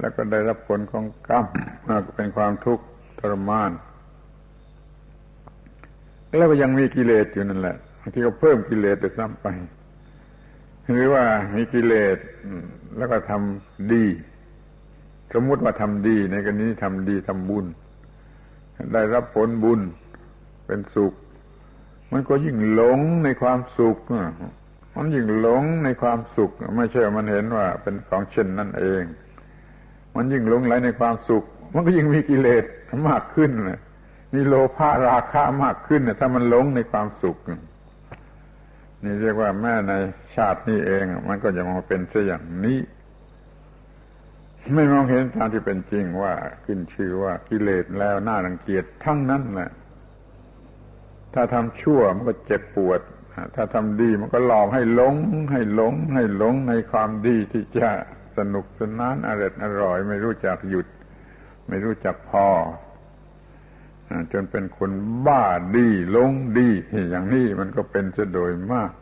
[0.00, 1.44] แล้วก็ได้รับผลของกรรม
[1.86, 2.84] ก็เป็นความทุกข์
[3.18, 3.70] ทรมาน
[6.36, 9.46] แล้วก็ยังมีกิเลสอยู่นั่นแหละบางทีก็เพิ่มกิเลสไปซ้ำไป
[10.90, 11.24] หรือว่า
[11.54, 12.18] มีกิเลส
[12.96, 14.04] แล้วก็ทำดี
[15.34, 17.66] สมมุติว่าทำดีในกรณีทำดีทำบุญ
[18.92, 19.80] ได้รับผลบุญ
[20.68, 21.14] เป็นสุข
[22.12, 23.98] มันก็ยิ่งหลงในความสุข
[24.96, 29.02] มันยิ่งหลงในความสุข ไม่ใช่มันเห็นว่าเป็นของเช่นนั่นเอง
[30.16, 31.44] มันยิ่งหลงไหลในความสุข
[31.74, 32.64] มันก็ยิ่งมีกิเลส
[33.08, 33.50] มากขึ้น
[34.34, 37.36] มีโลภะราคะมากขึ้นถ้ามันหลงในความสุข
[39.02, 39.92] นี่เรียกว่าแม่ใน
[40.36, 42.78] ชาตินี้เอง มันก็จะมาเป็นเสียอย่างนี้
[44.74, 46.32] ไม่มองเห็นตามที่เป็นจริงว่า
[46.64, 49.70] ขึ้นชื่อว่ากิเลสแล้วน่ารังเกียจทั้งนั้นแหละ
[51.34, 53.00] ถ้าทำชั่วมันก็เจ็บปวด
[53.54, 55.14] ถ้าทำดีมันก็หลอกให้หลง
[55.52, 57.90] ให้หลง ให้หลงในความดีที่จะ
[58.38, 60.86] สนุกสนานอร่อยอร่อย ไม่รู้จักหยุด
[61.68, 62.48] ไม่รู้จักพอ
[64.32, 64.90] จนเป็นคน
[65.26, 65.44] บ้า
[65.76, 66.68] ดีหลงดี
[67.10, 68.92] อย่างนี้มันก็เป็นจะโดยมาก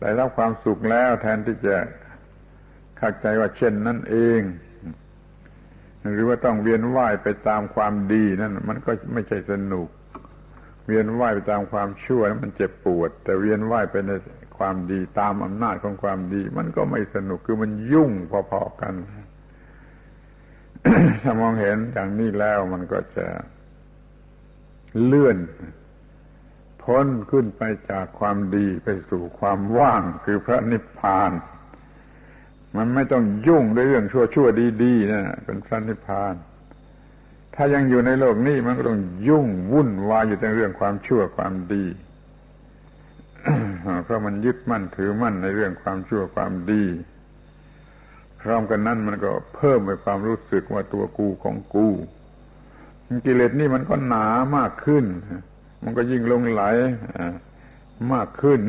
[0.00, 1.76] ได้รับความสุขแล้วแทนที่จะ
[2.98, 4.40] เข้าใจว่าเช่นนั่นเอง
[6.14, 9.88] หรือว่าต้องเวียนว่ายไปตามความดีนั่นมันก็ไม่ใช่สนุก
[10.88, 14.10] เวียนว่ายไปตามความชั่วมันเจ็บปวด แต่เวียนว่ายไปใน
[14.58, 18.10] ความดีตามอำนาจของความดี มันก็ไม่สนุกคือมันยุ่ง
[18.50, 18.94] พอๆกัน
[21.22, 23.26] ถ้ามองเห็นอย่างนี้แล้วมันก็จะ
[25.04, 25.38] เลื่อน
[26.82, 31.32] พ้นขึ้นไปจากความดีไปสู่ความว่างคือพระนิพพาน
[32.76, 34.46] มันไม่ต้องยุ่งด้วยเรื่องชั่วชั่ว
[34.82, 36.34] ดีๆนะเป็นพระนิพพาน
[37.60, 38.98] ถ้ายังอยู่ในโลกนี้มันก็ต้อง
[39.28, 41.84] ยุ่งวุ่นวายอยู่ในเรื่องความชั่วความดี
[44.04, 46.84] เพราะมันยึดมั่นถือมั่นในเรื่องความชั่วความดี
[48.40, 51.88] พร้อมกันนั้นมันก็เพิ่มไปความรู้สึกว่าตัวกูของกู
[53.24, 55.04] กิเลสนี่มันก็หนามากขึ้น
[55.82, 56.62] มันก็ยิ่งลงไหล
[58.12, 58.60] มากขึ้น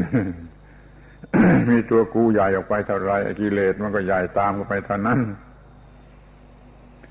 [1.69, 3.11] มีตัวกูใหญ่ออกไปเท่าไร
[3.41, 5.19] กิเลสมันก็ใหญ่ตามไปเท่านั้น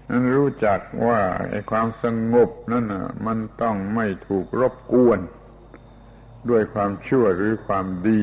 [0.09, 2.85] นั้นรู้จักว่าไอ้ความสงบนั่น
[3.27, 5.21] มันต้องไม่ถูกรบกวน
[6.51, 8.23] ด้วยความชั่วหรือความดี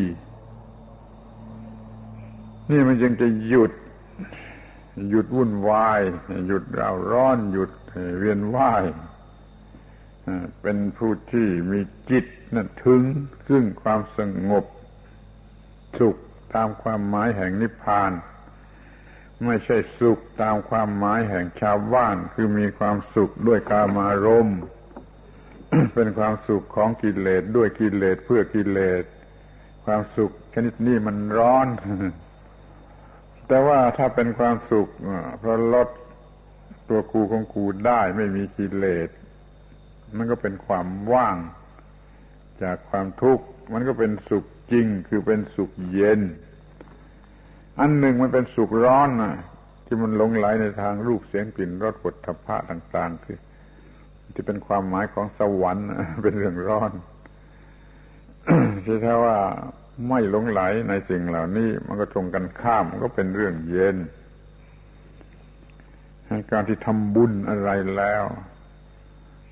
[2.72, 3.72] นี่มันจึงจะหยุด
[5.10, 6.02] หยุดวุ่นวาย
[6.48, 7.72] หยุดราร้อน หยุด
[8.18, 8.84] เวียนว่าย
[10.62, 11.80] เป็นผู้ที่มี
[12.10, 12.26] จิต
[12.56, 13.02] นั่นถึง
[13.48, 14.20] ซึ่งความส
[14.50, 14.66] งบ
[16.00, 16.16] สุข
[16.54, 18.12] ตามความหมายแห่งนิพพาน
[19.44, 24.60] ไม่ใช่สุขตามความหมายแห่งชาวบ้านคือมีความสุขด้วยกามารมณ์
[25.94, 29.04] เป็นความสุขของกิเลสด้วยกิเลสเพื่อกิเลส
[29.86, 31.68] ความสุขชนิดนี้มันร้อน
[33.48, 34.88] แต่ว่าถ้าเป็นความสุข
[35.40, 35.90] เพราะลด
[36.90, 39.10] ตัวกูของกูได้ไม่มีกิเลส
[40.18, 41.38] มันก็เป็นความว่าง
[42.64, 46.22] จากความทุกข์ มันก็เป็นสุขจริงคือเป็นสุขเย็น
[47.80, 49.36] อันหนึ่งมันเป็นสุขร้อนนะ
[49.86, 53.39] ที่มันหลงไหลในทางรูปเสียงกลิ่นรสผลทพะต่างๆคือ
[54.34, 55.88] ที่เป็นความหมายของสวรรค์
[56.23, 56.91] เป็นเรื่องร้อน
[58.86, 59.38] ที่แท้ว่า
[60.09, 63.97] ไม่หลงไหลในสิ่งเหล่านี้ มันก็ตรงกันข้ามมันก็เป็นเรื่องเย็น
[66.51, 68.23] การที่ทำบุญอะไรแล้ว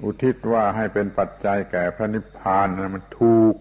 [0.04, 3.56] อุทิศว่าให้เป็นปัจจัยแก่พระนิพพานนะมันถูก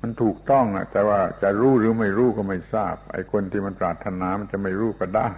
[0.00, 5.30] มันถูกต้องอะแต่ว่าจะรู้หรือไม่รู้ก็ไม่ทราบ ไอ้คนที่มันปรารถนามันจะไม่รู้ก็ได้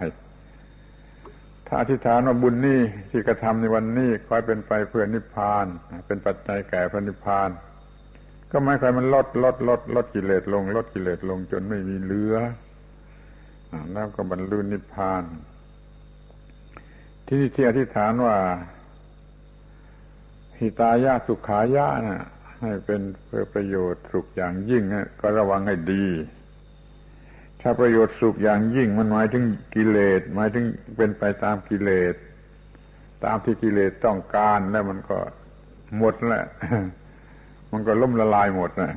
[1.67, 2.79] ถ้าอธิษฐานว่าบุญนี้
[3.11, 5.65] ที่กระทำในวันนี้คอยเป็นไปเพื่อนิพพาน
[6.07, 7.49] เป็นปัจจัยแก่พระนิพพาน
[8.51, 12.35] ก็หมายความมันลดลดลดลดกิเลสลง ลดกิเลสลงจนไม่มีเหลือ
[13.91, 15.23] แล้วก็บรรลุนิพพาน
[17.27, 18.37] ที่ที่อธิษฐานว่า
[20.57, 22.23] หิตายาสุขายะนะ
[22.63, 26.05] ให้เป็นเพื่อประโยชน์สุขอย่างยิ่งนะก็ระวังให้ดี
[27.61, 29.43] ถ้าประโยชน์สุขอย่างยิ่งมันหมายถึง
[29.75, 30.65] กิเลสหมายถึง
[30.97, 32.15] เป็นไปตามกิเลส
[33.25, 35.17] ตามที่กิเลสต้องการแล้วมันก็
[35.97, 36.45] หมดแหละ
[37.71, 38.93] มันก็ล่มละลายหมดนะ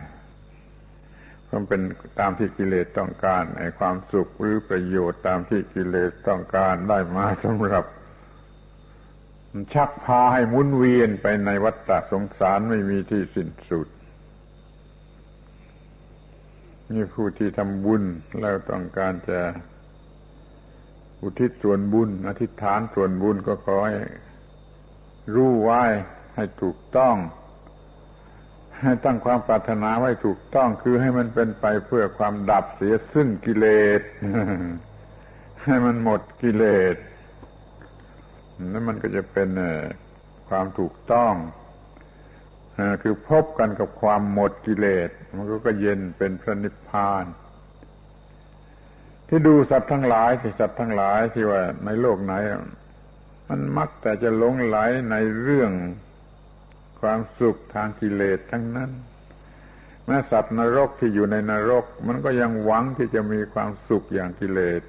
[1.52, 1.80] มันเป็น
[2.20, 7.84] ตามที่กิเลสต้องการไอ้ความสุขหรือประโยชน์ตามที่กิเลสต้องการได้มาสำหรับ
[9.74, 13.88] ชักพาให้มุนเวียนไปในวัฏฏะสงสารไม่มีที่สิ้นสุด
[16.92, 18.02] นี่ผู้ที่ทำบุญ
[18.40, 19.40] แล้วต้องการจะ
[21.22, 23.96] อุทิศส่วนบุญ อธิษฐานส่วนบุญก็ขอให้
[25.34, 25.82] รู้ไว้
[26.34, 27.16] ให้ถูกต้อง
[28.82, 33.66] ให้ตั้งความปรารถนาไว้ถูกต้องคือให้มันเป็นไปเพื่อความดับเสียซึ่งกิเล
[33.98, 34.02] ส
[35.64, 36.96] ให้มันหมดกิเลส
[38.70, 39.48] แล้วมันก็จะเป็น
[40.48, 41.34] ความถูกต้อง
[43.02, 47.24] คือพบกันกับความหมดกิเลส มันก็เย็นเป็นพระนิพพาน
[49.28, 52.34] ที่ดูสัตว์ทั้งหลายที่สัตว์ทั้งหลายที่ว่าในโลกไหน
[53.48, 54.78] มันมักแต่จะหลงไหล
[55.10, 55.72] ในเรื่อง
[57.00, 58.90] ความสุขทางกิเลสทั้งนั้น
[60.06, 64.82] แม้สัตว์นรกที่อยู่ในนรก มันก็ยังหวังที่จะมีความสุขอย่างกิเลส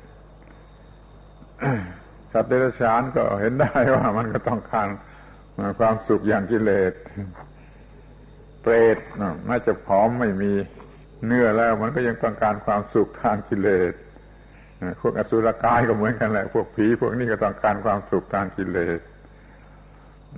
[2.37, 4.87] สัตว์เดรัจฉานก็เห็นได้ว่ามันก็ต้องการ
[5.79, 6.93] ความสุขอย่างกิเลส
[8.61, 8.97] เปรต
[9.49, 10.51] น่าจะผอมไม่มี
[11.25, 13.93] เนื้อแล้ว มันก็ยังต้องการความสุขทางกิเลส
[15.01, 18.99] พวกอสุรกายก็เหมือนกันแหละพวกผีพวกนี้ก็ต้องการความสุขทางกิเลส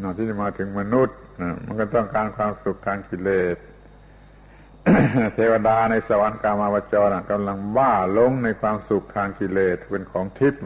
[0.01, 1.17] นอกที่จะมาถึงมนุษย์
[1.65, 3.57] มันก็ต้องการความสุขทางกิเลส
[5.35, 10.61] เทวดาในสวรรค์กามาวจรกำลังบ้าลงในความสุขทางกิเลสเป็นของทิพย์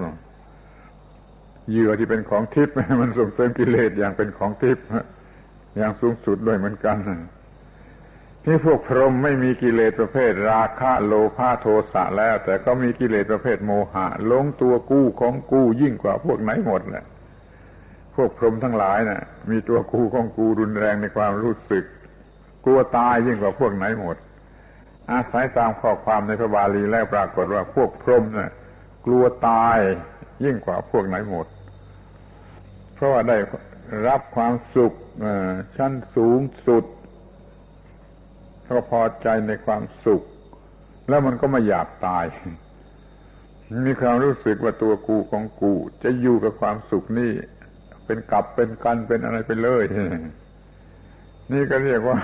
[1.69, 4.85] เหยื่อที่เป็นของทิพย์มันส่งเสริมกิเลสอย่างเป็นของทิพย์
[5.77, 6.97] อย่างสูงสุดด้วยเหมือนกัน
[8.43, 17.05] ที่พวกพรหมไม่มีกิเลสประเภทราคะโลภะโทสะแล้ว แต่ก็มีกิเลสประเภทโมหะลงตัวกู้ของกู้ยิ่งกว่าพวกไหนหมดแหละ
[18.15, 21.85] พวกพรหมทั้งหลายนะ่ะ มีตัวกู้ของกูรุนแรงในความรู้สึก
[22.65, 24.17] กลัวตายยิ่งกว่าพวกไหนหมด
[25.11, 28.51] อาศัยตามข้อความในพระบาลีแล้วปรากฏว่าพวกพรหมนะ่ะ
[29.05, 29.77] กลัวตาย
[30.43, 31.47] ยิ่งกว่าพวกไหนหมด
[32.93, 33.37] เพราะว่าได้
[34.07, 34.93] รับความสุข
[35.77, 36.85] ชั้นสูงสุด
[38.63, 40.21] เขาพอใจในความสุข
[41.09, 42.25] แล้วมันก็ไม่อยากตาย
[43.87, 45.73] มีความรู้สึกว่าตัวกูของกู
[46.03, 47.31] จะอยู่กับความสุขนี่
[48.05, 49.83] เป็นกลับเป็นกันเป็นอะไรไปเลย
[51.53, 52.17] นี่ก็เรียกว่า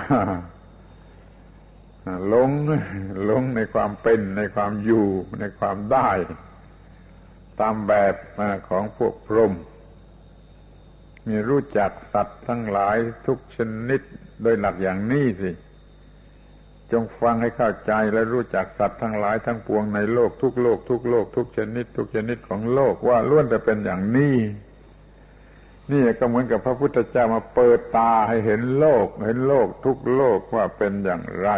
[2.28, 2.50] หลง
[3.26, 5.06] หลงในความเป็นในความอยู่
[5.40, 6.10] ในความได้
[7.60, 8.14] ตามแบบ
[8.68, 9.52] ของพวกพรหม
[11.26, 12.96] มีรู้จักสัตว์ทั้งหลาย
[13.26, 13.58] ทุกช
[13.88, 14.00] นิด
[14.42, 15.50] โดยหลักอย่างนี้สิ
[16.92, 24.36] จงฟังให้เข้าใจและรู้จักสัตว์ทั้งหลายทั้งปวงในโลกทุกโลกทุกโลกทุกชนิด ทุกชนิดของโลกว่าล้วนแต่เป็นอย่างนี้
[25.90, 31.48] นี่ก็เหมือนกับพระพุทธเจ้ามาเปิดตาให้เห็นโลก เห็นโลกทุกโลกว่าเป็นอย่างไร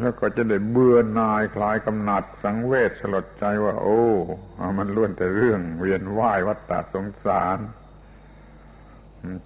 [0.00, 4.02] แล้วก็จะได้เบื่อหน่ายคลายกำหนัดสังเวชสลดใจว่า โอ้
[4.78, 7.58] มันล้วนแต่เรื่อง เวียนว่ายวัฏฏะสงสาร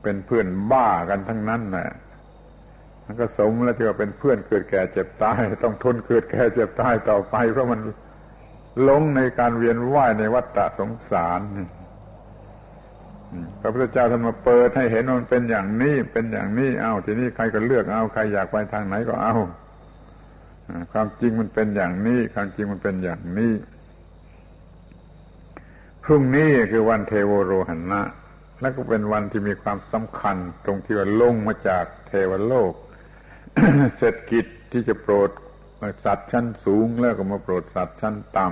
[0.03, 1.91] เป็นเพื่อนบ้ากันทั้งนั้นแหละ
[3.05, 7.81] มันก็สมแล้วที่ว่าเป็นเพื่อนเกิดแก่เจ็บตาย ต้องทนเกิดแก่เจ็บตายต่อไป เพราะมัน
[8.89, 11.41] ลงในการเวียนว่ายในวัฏฏะสงสาร
[13.61, 19.35] พระพุทธเจ้าท่านมาเปิดให้เห็นมันเป็นอย่างนี้เป็นอย่างนี้เอาทีนี้ใครก็เลือกเอาใครอยากไปทางไหนก็เอา
[20.93, 23.53] ความจริงมันเป็นอย่างนี้ ความจริงมันเป็นอย่างนี้
[26.05, 28.03] พรุ่งนี้คือวันเทโวโรหันนะ
[28.61, 32.73] และก็เป็นวันที่มีความสำคัญ ตรงที่ว่าลงมาจากเทวโลก
[33.97, 35.31] เสร็จกิจที่จะโปรด
[36.05, 38.49] สัตว์ชั้นสูงแล้วก็มาโปรดสัตว์ชั้นต่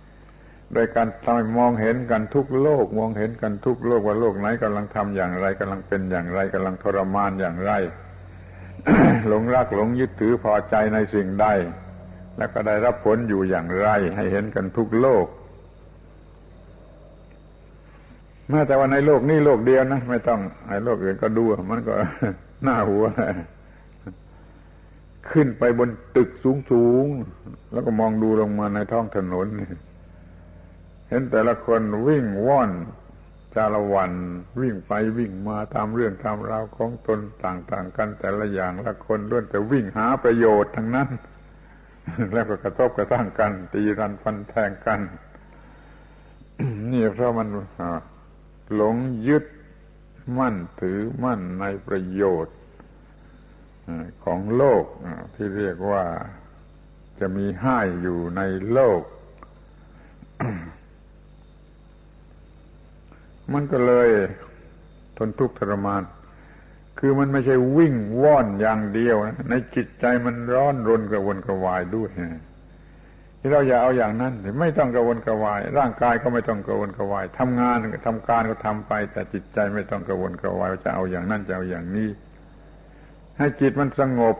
[0.00, 7.72] ำโดยการทำให้มองเห็นกันทุกโลก มองเห็นกันทุกโลกว่าโลกไหนกำลังทำอย่างไรกำลังเป็นอย่างไรกำลังทรมานอย่างไร
[9.28, 11.46] หลงรักหลงยึดถือพอใจในสิ่งใด
[12.36, 15.26] แล้วก็ได้รับผลอยู่อย่างไร ให้เห็นกันทุกโลก
[18.48, 21.92] แม้แต่ว่าในโลกนี้โลกเดียวนะไม่ต้องในโลกอื่นก็ดูมันก็
[22.62, 23.04] หน้าหัว
[25.30, 27.06] ขึ้นไปบนตึกสูงสูง
[27.72, 29.46] แล้วก็มองดูลงมาในท้องถนน
[31.08, 32.70] เห็นแต่ละคนวิ่งว่อน
[33.54, 34.12] จารวัน
[34.60, 41.08] วิ่งไปวิ่งมาตามเรื่องตามราวของตนต่างๆกันแต่ละอย่างละคนล้วนแต่วิ่งหาประโยชน์ทั้งนั้น
[42.32, 45.00] แล้วก็กระทบกระทั่งกัน ตีรันฟันแทงกัน
[46.92, 47.48] นี่เพราะมัน
[48.74, 48.96] หลง
[49.28, 49.44] ยึด
[50.38, 52.56] มั่นถือมั่นในประโยชน์
[54.24, 54.84] ของโลก
[55.34, 56.04] ที่เรียกว่า
[57.20, 58.42] จะมีให้อยู่ใน
[58.72, 59.02] โลก
[63.54, 64.08] มันก็เลย
[65.18, 66.02] ทนทุกข์ทรมาน
[66.98, 72.10] คือมันไม่ใช่วิ่งว่อนอย่างเดียวนะในจิตใจมันร้อนรนกระวนกระวายด้วย
[73.38, 77.76] ที่เราอย่าเอาอย่างนั้นไม่ต้องกระวนกระวาย ร่างกายก็ไม่ต้องกระวนกระวายทำงาน
[78.06, 82.08] ทำการก็ทำไป แต่จิตใจไม่ต้องกระวนกระวายจะเอาอย่างนั้นจะเอาอย่างนี้
[83.38, 84.36] ให้จิตมันสงบ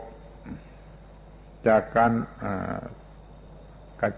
[1.67, 2.11] จากการ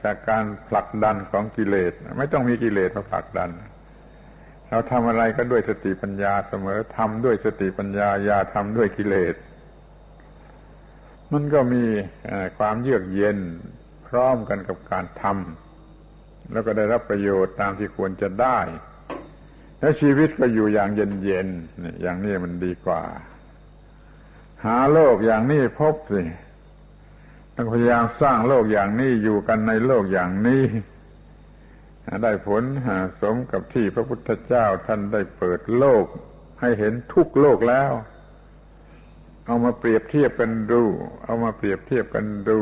[0.06, 3.50] จากการผลักดันของกิเลส ไม่ต้องมีกิเลสมาผลักดัน
[4.70, 9.36] เราทำอะไรก็ด้วยสติปัญญาเสมอทำด้วยสติปัญญาอย่าทำด้วยกิเลส
[11.32, 11.84] มันก็มี
[12.58, 13.38] ความเยือกเย็น
[14.08, 18.60] พร้อมกันกับการทำแล้วก็ได้รับประโยชน์ตามที่ควรจะได้
[19.80, 23.02] แล้วชีวิตก็อยู่อย่างเย็นๆอย่างนี้มันดีกว่า
[24.66, 26.24] หาโลกอย่างนี้พบสิ
[27.56, 30.64] ต้องพยายามสร้างโลกอย่างนี้อยู่กันในโลกอย่างนี้
[32.24, 32.64] ได้ผล
[33.22, 36.06] สมกับที่พระพุทธเจ้าท่านได้เปิดโลก
[36.62, 37.92] ให้เห็นทุกโลกแล้ว
[39.46, 40.84] เอามาเปรียบเทียบกันดู
[41.26, 42.60] เอามาเปรียบเทียบกันดู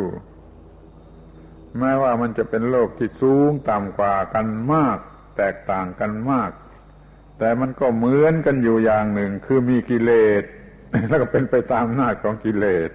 [1.79, 4.97] แม้ว่ามันจะเป็นโลกที่สูงต่ำกว่ากันมาก
[5.37, 6.51] แตกต่างกันมาก
[7.39, 10.43] แต่มันก็เหมือนกันอยู่อย่างหนึ่ง คือมีกิเลส
[11.09, 12.89] แล้วก็เป็นไปตามหน้าของกิเลส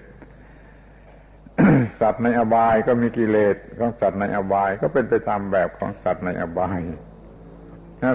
[2.00, 6.80] สัตว์ในอบายก็มีกิเลสของสัตว์ในอบายก็เป็นไปตามแบบของสัตว์ในอบาย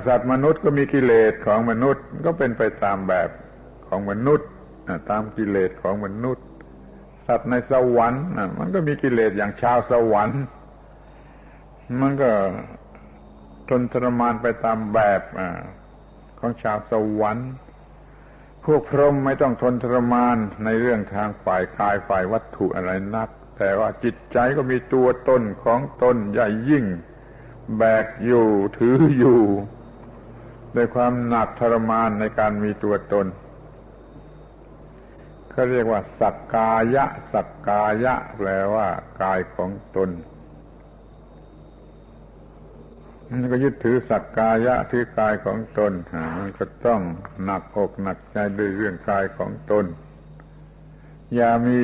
[0.08, 3.30] สัตว์มนุษย์ก็มีกิเลสของมนุษย์ก็เป็นไปตามแบบ
[3.88, 4.50] ของมนุษย์
[5.10, 6.46] ตามกิเลสของมนุษย์
[7.28, 8.26] สัตว์ในสวรรค์
[8.60, 10.44] มันก็มีกิเลสอย่างชาวสวรรค์
[12.02, 12.30] มันก็
[13.70, 15.22] ทนทรมานไปตามแบบ
[16.40, 17.50] ของชาวสวรรค์
[18.66, 26.86] พวกพรหมไม่ต้องทนทรมานในเรื่องทางฝ่ายกายฝ่ายวัตถุอะไรนัก แต่ว่าจิตใจก็มีตัวตนของตนใหญ่ยิ่ง
[27.78, 28.48] แบกอยู่
[28.78, 29.42] ถืออยู่
[30.76, 33.28] ด้วยความหนักทรมานในการมีตัวตน
[35.50, 38.88] เขาเรียกว่า สักกายะ สักกายะ แปลว่า
[39.22, 40.10] กายของตน
[43.36, 45.92] มันก็ยึดถือสักกายะถือกายของตน
[46.38, 47.02] มันก็ต้อง
[47.44, 49.86] หนักอกหนักใจด้วยเรื่องกายของตน
[51.36, 51.80] อย่ามี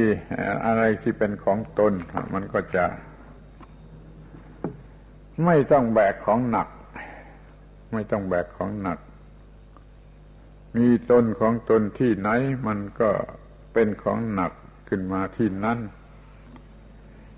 [0.65, 1.93] อะไรที่เป็นของตน
[2.33, 2.85] มันก็จะ
[5.45, 6.67] ไม่ต้องแบกของหนัก
[7.93, 8.99] ไม่ต้องแบกของหนัก
[10.77, 12.29] มีตนของตนที่ไหน
[12.67, 13.09] มันก็
[13.73, 14.51] เป็นของหนัก
[14.89, 15.79] ขึ้นมาที่นั่น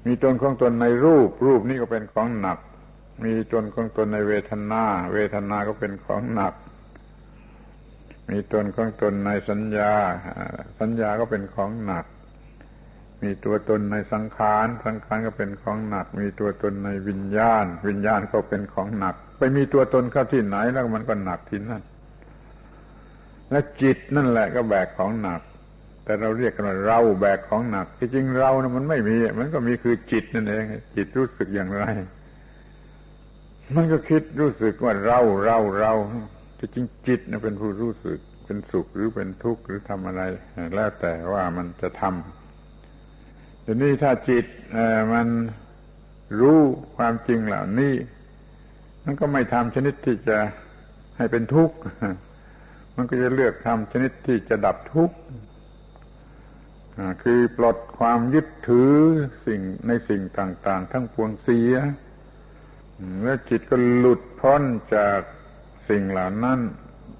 [0.05, 2.59] มีตนของตนในรูป รูปนี้ก็เป็นของหนัก
[3.23, 6.53] มีตนของตนในเวทนา เวทนาก็เป็นของหนัก
[8.29, 9.93] มีตนของตนในสัญญา
[10.79, 12.05] สัญญาก็เป็นของหนัก
[13.21, 21.81] มีตัวตนในสังขาร สังขารก็เป็นของหนัก มีตัวตนในวิญญาณ วิญญาณก็เป็นของหนัก ไปมีตัวตนเข้าที่ไหนแล้วมันก็หนักที่นั่น
[23.51, 25.41] และจิตนั่นแหละก็แบกของหนัก
[26.03, 30.63] แต่เราเรียกกันว่าเราแบกของหนักที่จริงเรานะมันไม่มี มันก็มีคือจิตนั่นเอง
[30.95, 31.85] จิตรู้สึกอย่างไร
[33.75, 35.93] มันก็คิดรู้สึกว่าเราเราเรา
[36.55, 40.21] แต่จริงจิตนะเป็นผู้รู้สึกเป็นสุขหรือเป็นทุกข์หรือทำอะไร
[40.75, 44.45] แล้วแต่ว่ามันจะทำทีนี้ถ้าจิต
[45.13, 45.27] มัน
[46.39, 46.59] รู้
[46.97, 47.93] ความจริงเหล่านี้
[49.03, 50.37] มันก็ไม่ทำชนิดที่จะ
[51.17, 51.77] ให้เป็นทุกข์
[52.95, 55.17] มันก็จะเลือกทำชนิดที่จะดับทุกข์
[57.23, 58.93] คือปลดความยึดถือ
[59.45, 61.73] สิ่งในสิ่งต่าง ๆ ทั้งปวงเสีย
[63.23, 64.63] แล้วจิตก็หลุดพ้น
[64.95, 65.19] จาก
[65.89, 66.59] สิ่งเหล่านั้น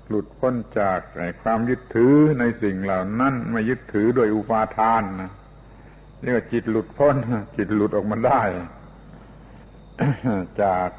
[0.08, 1.00] หลุดพ้นจาก
[1.42, 5.32] ความยึดถือในสิ่งเหล่านั้นไม่ยึดถือโดยอุปาทานนะ
[6.22, 7.16] เรียกว่าจิตหลุดพ้น
[7.58, 8.42] จิตหลุดออกมาได้
[10.64, 10.90] จาก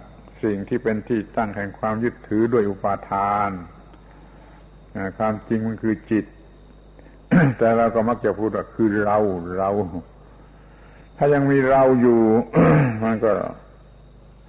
[0.45, 3.51] สิ่งที่เป็นที่ตั้งแห่งความยึดถือโดยอุปาทาน
[5.19, 6.25] ความจริงมันคือจิต
[7.59, 9.19] แต่เราก็มักจะพูดว่าคือเรา
[9.59, 9.71] เรา
[11.17, 12.21] ถ้ายังมีเราอยู่
[13.05, 13.33] มันก็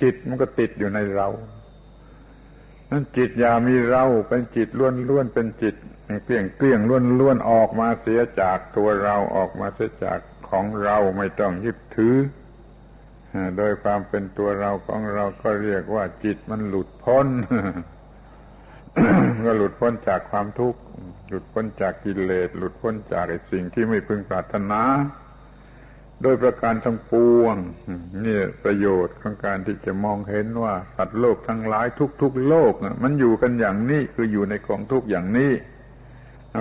[0.01, 1.29] จิตมันก็ติดอยู่ในเรา
[2.91, 5.75] นั้นจิตอย่ามีเราเป็นจิตล้วนล้วนเป็นจิต
[6.25, 10.19] เกลี้ยงเกลี้ยงล้วนล้วนออกมาเสียจากตัวเราออกมาเสียจาก
[10.49, 12.15] ของเราไม่ต้องยึดถือ
[13.57, 17.27] โดยความเป็นตัวเราของเราก็เรียกว่าจิตมันหลุดพ้น
[19.45, 20.79] ก็หลุดพ้นจากความทุกข์
[21.27, 24.81] หลุดพ้นจากกิเลส หลุดพ้นจากสิ่งที่ไม่พึงปรารถนา
[26.22, 27.55] โดยประการทั้งปวง
[28.26, 31.88] นี่ประโยชน์ของการที่จะมองเห็นว่า สัตว์โลกทั้งหลาย
[32.22, 35.51] ทุก ๆ โลกมันอยู่กันอย่างนี้คืออยู่ในกองทุกอย่างนี้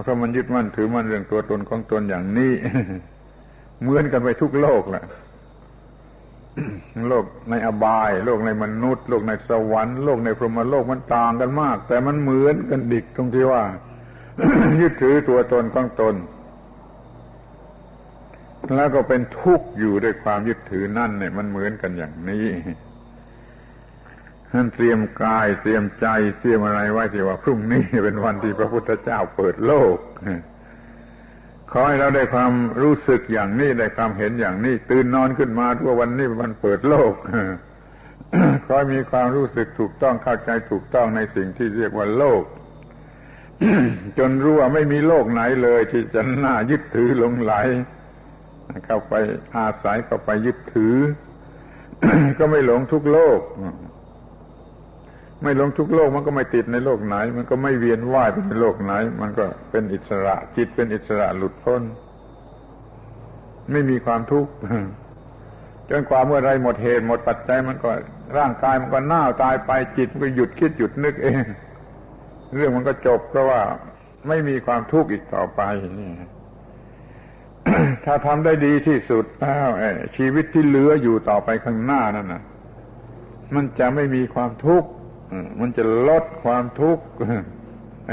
[0.02, 2.52] เพราะมันยึดมั่นถือมั่นเรื่องตัวตนของตนอย่างนี้
[3.80, 5.04] เหมือนกันไปทุกโลกแหละ
[7.08, 13.62] โลกในอบาย โลกในมนุษย์ โลกในสวรรค์โลกในพรหมโลกมันต่างกันมาก แต่มันเหมือนกันดิกตรงที่ว่า
[14.80, 16.14] ยึดถือตัวตนของตน
[18.76, 22.46] แล้วก็เป็นทุกข์อยู่ด้วยความยึดถือนั่นเนี่ยมันเหมือนกันอย่างนี้
[24.50, 26.06] ท่านเตรียมกายเตรียมใจ
[26.40, 29.96] เตรียมอะไรไว้ที่ว่าพรุ่งนี้เป็นวันที่พระพุทธเจ้าเปิดโลก
[31.70, 32.52] ขอให้เราได้ความ
[32.82, 37.12] รู้สึกอย่างนี้ได้ความเห็นอย่างนี้ ตื่นนอนขึ้นมาทั่ววันนี้เป็นวันเปิดโลก
[38.64, 42.42] ขอให้มีความรู้สึกถูกต้องเข้าใจถูกต้องในสิ่งที่เรียกว่าโลก
[44.18, 47.54] จนรู้ว่าไม่มีโลกไหนเลย ที่จะน่ายึดถือหลงไหล
[48.86, 49.14] เข้าไป
[49.56, 50.96] อาศัยเข้าไปยึดถือ
[52.38, 53.40] ก็ไม่หลงทุกโลก
[55.42, 61.82] ไม่หลงทุกโลกมันก็ไม่ติดในโลกไหน มันก็ไม่เวียนว่ายไปในโลกไหน มันก็เป็นอิสระจิตเป็นอิสระหลุดพ้น
[63.72, 64.52] ไม่มีความทุกข์
[65.90, 67.90] จนกว่าเมื่อไรหมดเหตุหมดปัจจัยมันก็
[68.38, 71.44] ร่างกายมันก็น่าตายไปจิตมันก็หยุดคิดหยุดนึกเอง
[72.54, 73.60] เรื่องมันก็จบเพราะว่า
[74.28, 75.62] ไม่มีความทุกข์อีกต่อไป
[75.98, 76.10] นี่
[78.04, 79.68] ถ้าทำได้ดีที่สุดแล้ว
[80.16, 82.42] ชีวิตที่เหลืออยู่ต่อไปข้างหน้านั่นนะ
[83.54, 84.88] มันจะไม่มีความทุกข์
[85.60, 87.04] มันจะลดความทุกข์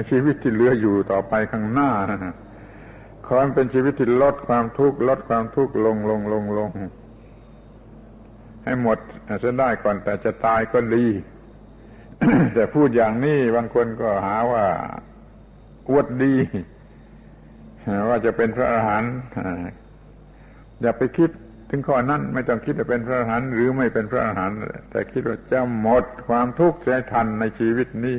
[0.10, 2.36] ชีวิตที่เหลืออยู่ต่อไปข้างหน้านะ
[3.26, 6.70] ขอให้เป็นชีวิตที่ลดความทุกข์ลดความทุกข์ลงลงลงลง
[8.64, 8.97] ให้หมด
[9.43, 11.06] จะได้ก่อนแต่จะตายก็ดี
[12.54, 14.66] แต่พูดอย่างนี้บางคนก็หาว่า
[15.89, 16.34] อวดดี
[18.10, 19.14] ว่าจะเป็นพระอรหันต์
[20.82, 21.30] อย่าไปคิด
[21.70, 24.58] ถึงข้อนั้นไม่ต้องคิดจะเป็นพระอรหันต์หรือไม่เป็นพระอรหันต์
[24.92, 28.18] แต่คิดว่าจะหมดความทุกข์ให้ทันในชีวิตนี้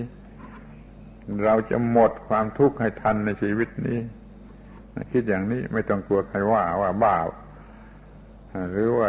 [1.45, 3.99] เราจะหมดความทุกข์ให้ทันในชีวิตนี้
[5.13, 7.17] คิดอย่างนี้ไม่ต้องกลัวใครว่าว่าบ้า
[8.73, 9.09] หรือว่า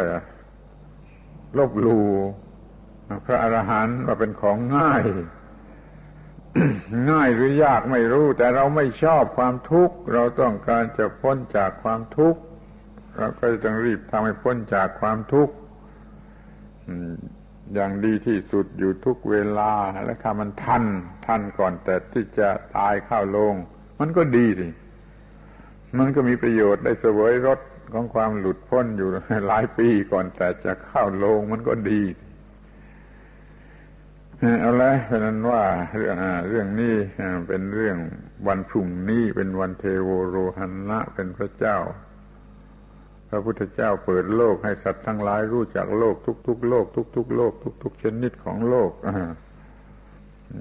[1.58, 1.98] ลบลู
[3.26, 5.02] พระอรหันต์ว่าเป็นของง่าย
[7.10, 12.40] ง่ายหรือยากไม่รู้ แต่เราไม่ชอบความทุกข์ เราต้องการจะพ้นจากความทุกข์
[13.16, 15.54] เราก็ต้องรีบทำให้พ้นจากความทุกข์
[17.74, 19.72] อย่างดีที่สุดอยู่ทุกเวลา
[20.04, 20.84] และถ้ามันทัน
[21.26, 23.54] ทันก่อนแต่ที่จะตายเข้าลง
[24.00, 24.68] มันก็ดีสิ
[25.98, 27.60] มันก็มีประโยชน์ได้เสวยรส
[27.92, 29.08] ของความหลุดพ้นอยู่
[29.48, 32.02] หลายปีก่อนแต่จะเข้าลงมันก็ดี
[34.44, 35.64] เอาละเพราะนั้นว่า
[35.96, 36.16] เรื่อง
[36.48, 36.94] เรื่องนี้
[37.48, 37.98] เป็นเรื่อง
[38.48, 41.78] วันพรุ่งนี้เป็นวันเทโวโรหันนะเป็นพระเจ้า
[43.28, 46.16] พระพุทธเจ้าเปิดโลกให้สัตว์ทั้งหลายรู้จักโลก
[46.46, 46.86] ทุกๆโลก
[47.16, 48.90] ทุกๆโลก ทุก ๆ ชนิดของโลก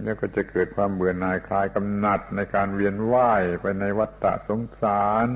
[0.04, 5.28] แล้วก็จะเกิดความเบื่อหน่ายคลายกำหนัดในการเวียนว่ายไปในวัฏฏะสงสาร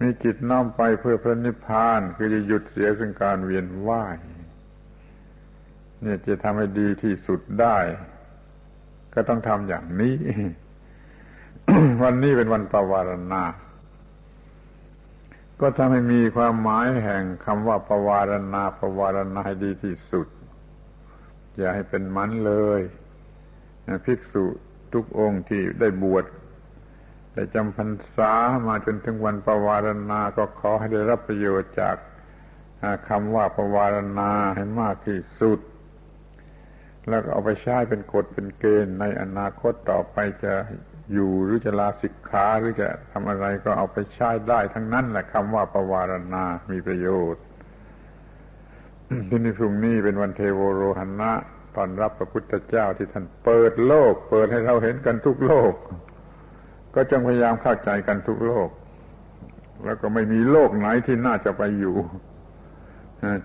[0.00, 4.16] มีจิตน้อมไปเพื่อพระนิพพาน คือจะหยุดเสียซึ่งการเวียนว่าย
[6.06, 7.78] เนี่ยจะทำให้ดีที่สุดได้
[9.14, 10.14] ก็ต้องทำอย่างนี้
[12.02, 13.44] วันนี้เป็นวันปวารณา
[15.60, 20.26] ก็ทำให้มีความหมายแห่งคำว่าปวารณาปวารณาให้ดีที่สุด
[21.56, 22.80] อย่าให้เป็นมันเลย
[24.04, 24.44] ภิกษุ
[24.92, 26.24] ทุกองค์ที่ได้บวช
[27.32, 28.32] แต่จำพรรษา
[28.66, 31.96] มาจนถึงวันปวารณา ก็ขอให้ได้รับประโยชน์จาก
[33.08, 35.60] คำว่าปวารณาให้มากที่สุด
[37.08, 40.54] แล้วก็เอาไปใช้เป็นกฎเป็นเกณฑ์ในอนาคตต่อไปจะ
[41.12, 47.42] อยู่หรือจะลาสิกขาหรือจะทำอะไรก็เอาไปใช้ได้ทั้งนั้นแหละคำว่าปวารณา มีประโยชน์
[49.28, 51.32] ที่นี่พรุ่งนี้เป็นวันเทโวโรหันะ
[51.76, 55.72] ตอนรับพระพุทธเจ้าที่ท่านเปิดโลก เปิดให้เราเห็นกันทุกโลก
[56.94, 58.68] ก็จงพยายามเข้าใจกันทุกโลก
[59.84, 61.96] แล้วก็ไม่มีโลกไหนที่น่าจะไปอยู่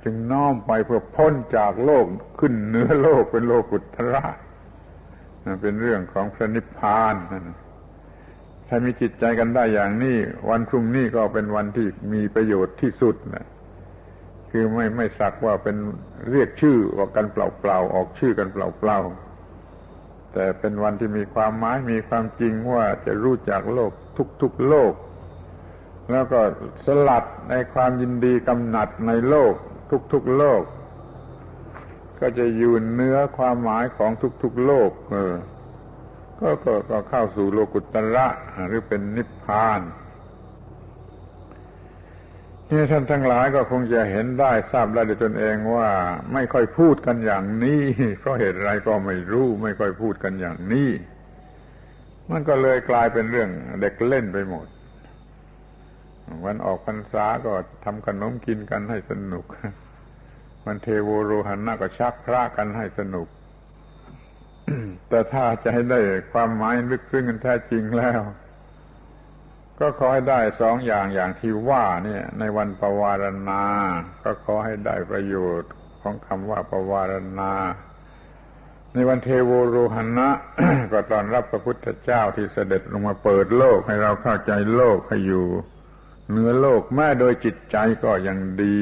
[0.04, 2.06] จึงน้อมไปเพื่อพ้นจากโลก
[2.40, 4.24] ขึ้นเหนือโลกเป็นโลกุตระ
[5.62, 7.16] เป็นเรื่องของพระนิพพาน
[8.68, 10.18] ถ้ามีจิตใจกันได้อย่างนี้
[10.50, 13.46] วันพรุ่งนี้ก็เป็นวันที่มีประโยชน์ที่สุดนะ
[14.52, 15.78] คือไม่ไม่สักว่าเป็น
[16.32, 18.58] เรียกชื่อว่ากันเปล่าๆออกชื่อกันเป
[18.88, 23.92] ล่าๆแต่เป็นวันที่มีความหมายมีความจริงว่าจะรู้จักโลก
[24.42, 24.94] ทุกๆโลก
[26.12, 26.40] แล้วก็
[26.86, 29.54] สลัดในความยินดีกำหนัดในโลก
[30.14, 30.64] ทุกๆโลก
[32.20, 34.12] ก็จะอยู่เนื้อความหมายของ
[34.44, 35.36] ทุกๆโลก เออ
[36.40, 38.28] ก็ก็ก็เข้าสู่โลกุตระ
[38.68, 39.82] หรือเป็นนิพพาน
[42.70, 45.90] นี่ท่านทั้งหลายก็คงจะเห็นได้ทราบได้ด้วยตนเองว่า
[46.34, 47.84] ไม่ค่อยพูดกันอย่างนี้
[48.20, 50.90] เพราะเหตุไรก็ไม่รู้ ไม่ค่อยพูดกันอย่างนี้
[52.32, 53.50] มันก็เลยกลายเป็นเรื่อง
[53.82, 54.68] เด็กเล่นไปหมด
[56.46, 57.54] วันออกพรรษาก็
[57.86, 59.46] ทำขนมกินกันให้สนุก
[60.66, 63.28] วันเทโวโรหันนาก็ชักพระกันให้สนุก
[65.10, 66.00] แต่ถ้าจะให้ได้
[66.32, 68.22] ความหมายลึกซึ้งกันแท้จริงแล้ว
[69.80, 73.64] ก็ขอให้ได้สองอย่างอย่างที่ว่าเนี่ย ในวันปวารณา
[74.24, 77.54] ก็ขอให้ได้ประโยชน์ของคำว่าปวารณา
[78.94, 80.30] ในวันเทโวโรหันะ
[80.92, 85.48] ก็ตอนรับพระพุทธเจ้าที่เสด็จลงมาเปิดโลกให้เราเข้าใจโลกให้อยู่
[86.32, 88.80] เนื้อโลกแม้โดยจิตใจก็ยังดี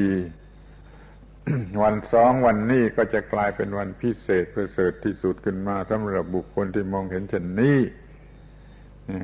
[1.82, 7.78] วันสองวันนี้ก็จะกลายเป็นวันพิเศษประเสริฐที่สุดขึ้นมาสำหรับบุคคลที่มองเห็นเช่นนี้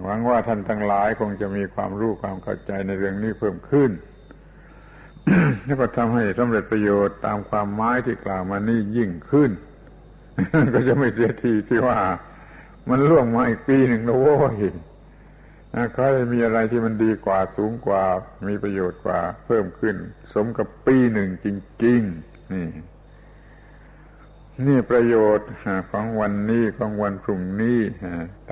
[0.05, 3.91] หวังว่าท่านทั้งหลายคงจะมีความรู้ความเข้าใจในเรื่องนี้เพิ่มขึ้น
[5.65, 9.51] แล้วก็ทำให้สำเร็จประโยชน์ตามความหมายที่กล่าวมานี่ยิ่งขึ้น
[10.75, 11.99] ก็จะไม่เสียทีที่ว่า
[12.89, 14.55] มันล่วงมาอีกปีหนึ่งแล้วโว้ย
[15.95, 18.05] ใครมีอะไรที่มันดีกว่าสูงกว่า
[18.49, 19.97] มีประโยชน์กว่า เพิ่มขึ้น
[20.35, 21.47] สมกับปีหนึ่งจ
[21.85, 22.69] ริงๆนี่
[24.67, 25.49] นี่ประโยชน์
[25.91, 27.81] ของวันนี้ของวันพรุ่งนี้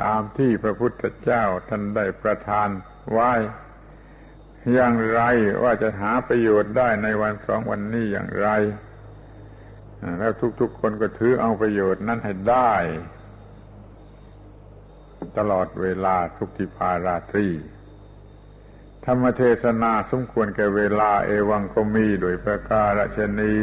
[0.02, 2.68] ตามที่พระพุทธเจ้าท่านได้ประทาน
[3.12, 3.32] ไว้
[4.72, 5.20] อย่างไร
[5.62, 8.48] ว่าจะหาประโยชน์ได้ในวันสองวันนี้อย่างไร
[10.18, 12.74] แล้วทุกๆคนก็ถือเอาประโยชน์นั้นให้ได้
[15.38, 17.48] ตลอดเวลาทุกทิพาราตรี
[19.04, 23.56] ธรรมเทศนาสมควรแก่เวลาเอวังก็มีโดยประการชนี